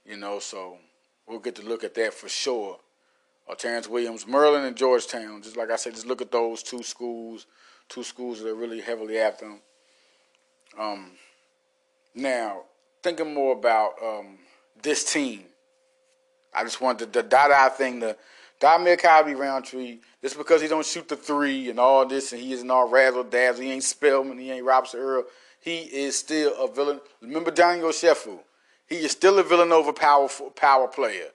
[0.07, 0.79] You know, so
[1.27, 2.79] we'll get to look at that for sure.
[3.49, 5.43] Uh, Terrence Williams, Maryland, and Georgetown.
[5.43, 7.47] Just like I said, just look at those two schools,
[7.89, 9.61] two schools that are really heavily after them.
[10.79, 11.11] Um,
[12.15, 12.63] now,
[13.03, 14.39] thinking more about um,
[14.83, 15.45] this team,
[16.55, 18.17] I just wanted the, the Dada thing, the
[18.61, 22.53] Dhamir Cosby Roundtree, just because he don't shoot the three and all this, and he
[22.53, 25.25] isn't all razzle dazzle, he ain't Spellman, he ain't Robinson Earl,
[25.61, 27.01] he is still a villain.
[27.21, 28.39] Remember Daniel Ochefu?
[28.93, 31.29] He is still a Villanova power power player.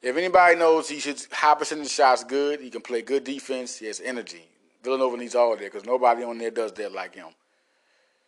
[0.00, 3.76] If anybody knows he should high percentage shots good, he can play good defense.
[3.76, 4.48] He has energy.
[4.82, 7.28] Villanova needs all of that because nobody on there does that like him.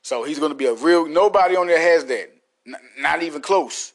[0.03, 1.09] So he's going to be a real.
[1.09, 2.31] Nobody on there has that.
[2.67, 3.95] N- not even close.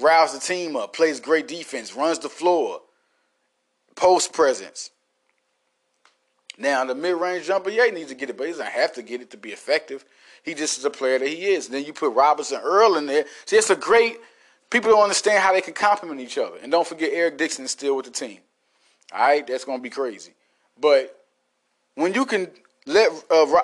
[0.00, 2.80] Riles the team up, plays great defense, runs the floor,
[3.94, 4.90] post presence.
[6.56, 8.94] Now the mid range jumper, yeah, he needs to get it, but he doesn't have
[8.94, 10.06] to get it to be effective.
[10.44, 11.66] He just is a player that he is.
[11.66, 13.24] And then you put Robinson Earl in there.
[13.46, 14.18] See, it's a great.
[14.70, 16.58] People don't understand how they can complement each other.
[16.62, 18.38] And don't forget Eric Dixon is still with the team.
[19.12, 20.32] All right, that's gonna be crazy.
[20.78, 21.18] But
[21.94, 22.50] when you can
[22.86, 23.60] let uh,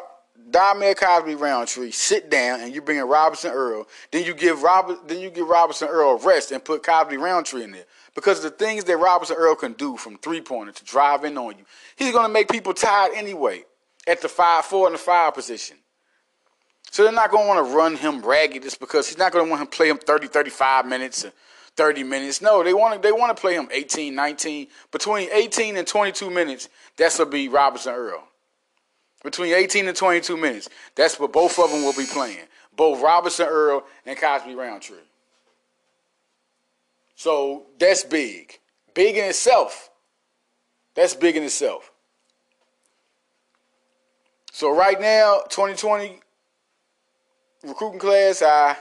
[0.50, 5.06] Dhamir Cosby Roundtree sit down and you bring in Robinson Earl, then you give Robert,
[5.06, 8.84] then you give Robinson Earl rest and put Cosby Roundtree in there because the things
[8.84, 11.64] that Robinson Earl can do from three pointer to drive in on you,
[11.96, 13.64] he's gonna make people tired anyway
[14.06, 15.76] at the five four and the five position.
[16.90, 19.44] So they're not going to want to run him ragged just because he's not going
[19.46, 21.24] to want to play him 30, 35 minutes,
[21.76, 22.42] 30 minutes.
[22.42, 24.66] No, they want to they want to play him 18, 19.
[24.90, 28.24] Between 18 and 22 minutes, that's will be Robinson Earl.
[29.22, 32.46] Between 18 and 22 minutes, that's what both of them will be playing.
[32.74, 34.96] Both Robinson Earl and Cosby Roundtree.
[37.14, 38.58] So that's big.
[38.94, 39.90] Big in itself.
[40.94, 41.92] That's big in itself.
[44.52, 46.20] So right now, 2020,
[47.64, 48.76] recruiting class, I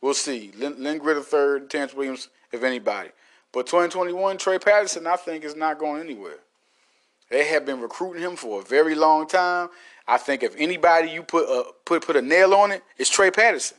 [0.00, 0.52] we'll see.
[0.56, 3.10] Lynn, Lynn Greer third, Terrence Williams, if anybody.
[3.52, 6.38] But 2021, Trey Patterson, I think, is not going anywhere.
[7.30, 9.68] They have been recruiting him for a very long time.
[10.06, 13.30] I think if anybody you put a put put a nail on it, it's Trey
[13.30, 13.78] Patterson.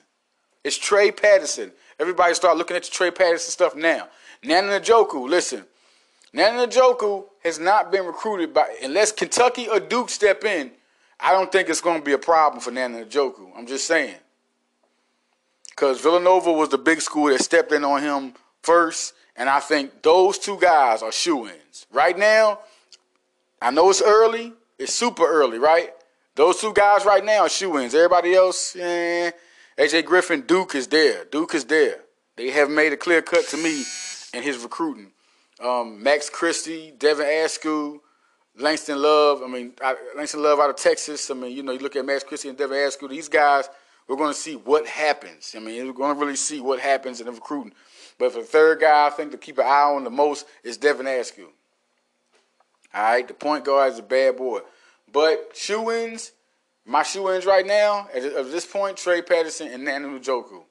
[0.63, 1.71] It's Trey Patterson.
[1.99, 4.07] Everybody start looking at the Trey Patterson stuff now.
[4.43, 5.63] Nnanna Njoku, listen.
[6.33, 10.71] Nnanna Njoku has not been recruited by unless Kentucky or Duke step in.
[11.19, 13.51] I don't think it's going to be a problem for Nnanna Njoku.
[13.55, 14.15] I'm just saying
[15.76, 20.01] because Villanova was the big school that stepped in on him first, and I think
[20.01, 21.86] those two guys are shoe-ins.
[21.91, 22.59] Right now,
[23.61, 25.91] I know it's early, it's super early, right?
[26.36, 27.93] Those two guys right now are shoe-ins.
[27.93, 29.32] Everybody else, eh,
[29.78, 31.26] AJ Griffin, Duke is there.
[31.26, 32.01] Duke is there.
[32.38, 33.84] They have made a clear cut to me
[34.34, 35.11] in his recruiting.
[35.59, 38.01] Um, Max Christie, Devin Askew,
[38.57, 39.41] Langston Love.
[39.43, 41.30] I mean, I, Langston Love out of Texas.
[41.32, 43.09] I mean, you know, you look at Max Christie and Devin Askew.
[43.09, 43.67] These guys–
[44.07, 45.53] we're going to see what happens.
[45.55, 47.73] I mean, we're going to really see what happens in the recruiting.
[48.17, 50.77] But for the third guy, I think to keep an eye on the most is
[50.77, 51.49] Devin Askew.
[52.93, 54.61] All right, the point guard is a bad boy.
[55.11, 56.31] But shoe-ins,
[56.85, 60.63] my shoe-ins right now, at, this point, Trey Patterson and Nnanna Njoku.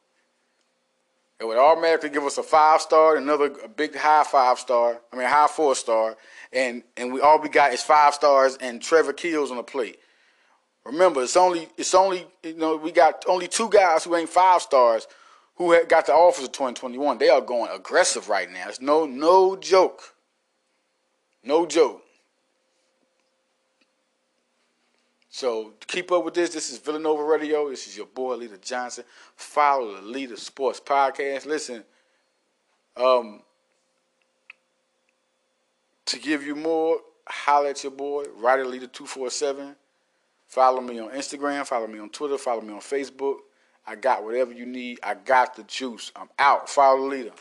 [1.40, 5.00] It would automatically give us a five star, another a big high five star.
[5.12, 6.16] I mean high four star,
[6.52, 9.98] and and we all we got is five stars and Trevor Keels on the plate.
[10.84, 14.62] Remember, it's only it's only you know we got only two guys who ain't five
[14.62, 15.06] stars
[15.56, 17.18] who got the offers of 2021.
[17.18, 18.68] They are going aggressive right now.
[18.68, 20.14] It's no no joke.
[21.42, 22.02] No joke.
[25.30, 26.50] So keep up with this.
[26.50, 27.68] This is Villanova Radio.
[27.68, 29.04] This is your boy Leader Johnson.
[29.36, 31.44] Follow the Leader Sports Podcast.
[31.44, 31.82] Listen,
[32.96, 33.42] um,
[36.06, 39.74] to give you more, holler at your boy, Rider Leader two four seven.
[40.54, 41.66] Follow me on Instagram.
[41.66, 42.38] Follow me on Twitter.
[42.38, 43.38] Follow me on Facebook.
[43.84, 45.00] I got whatever you need.
[45.02, 46.12] I got the juice.
[46.14, 46.70] I'm out.
[46.70, 47.32] Follow the leader.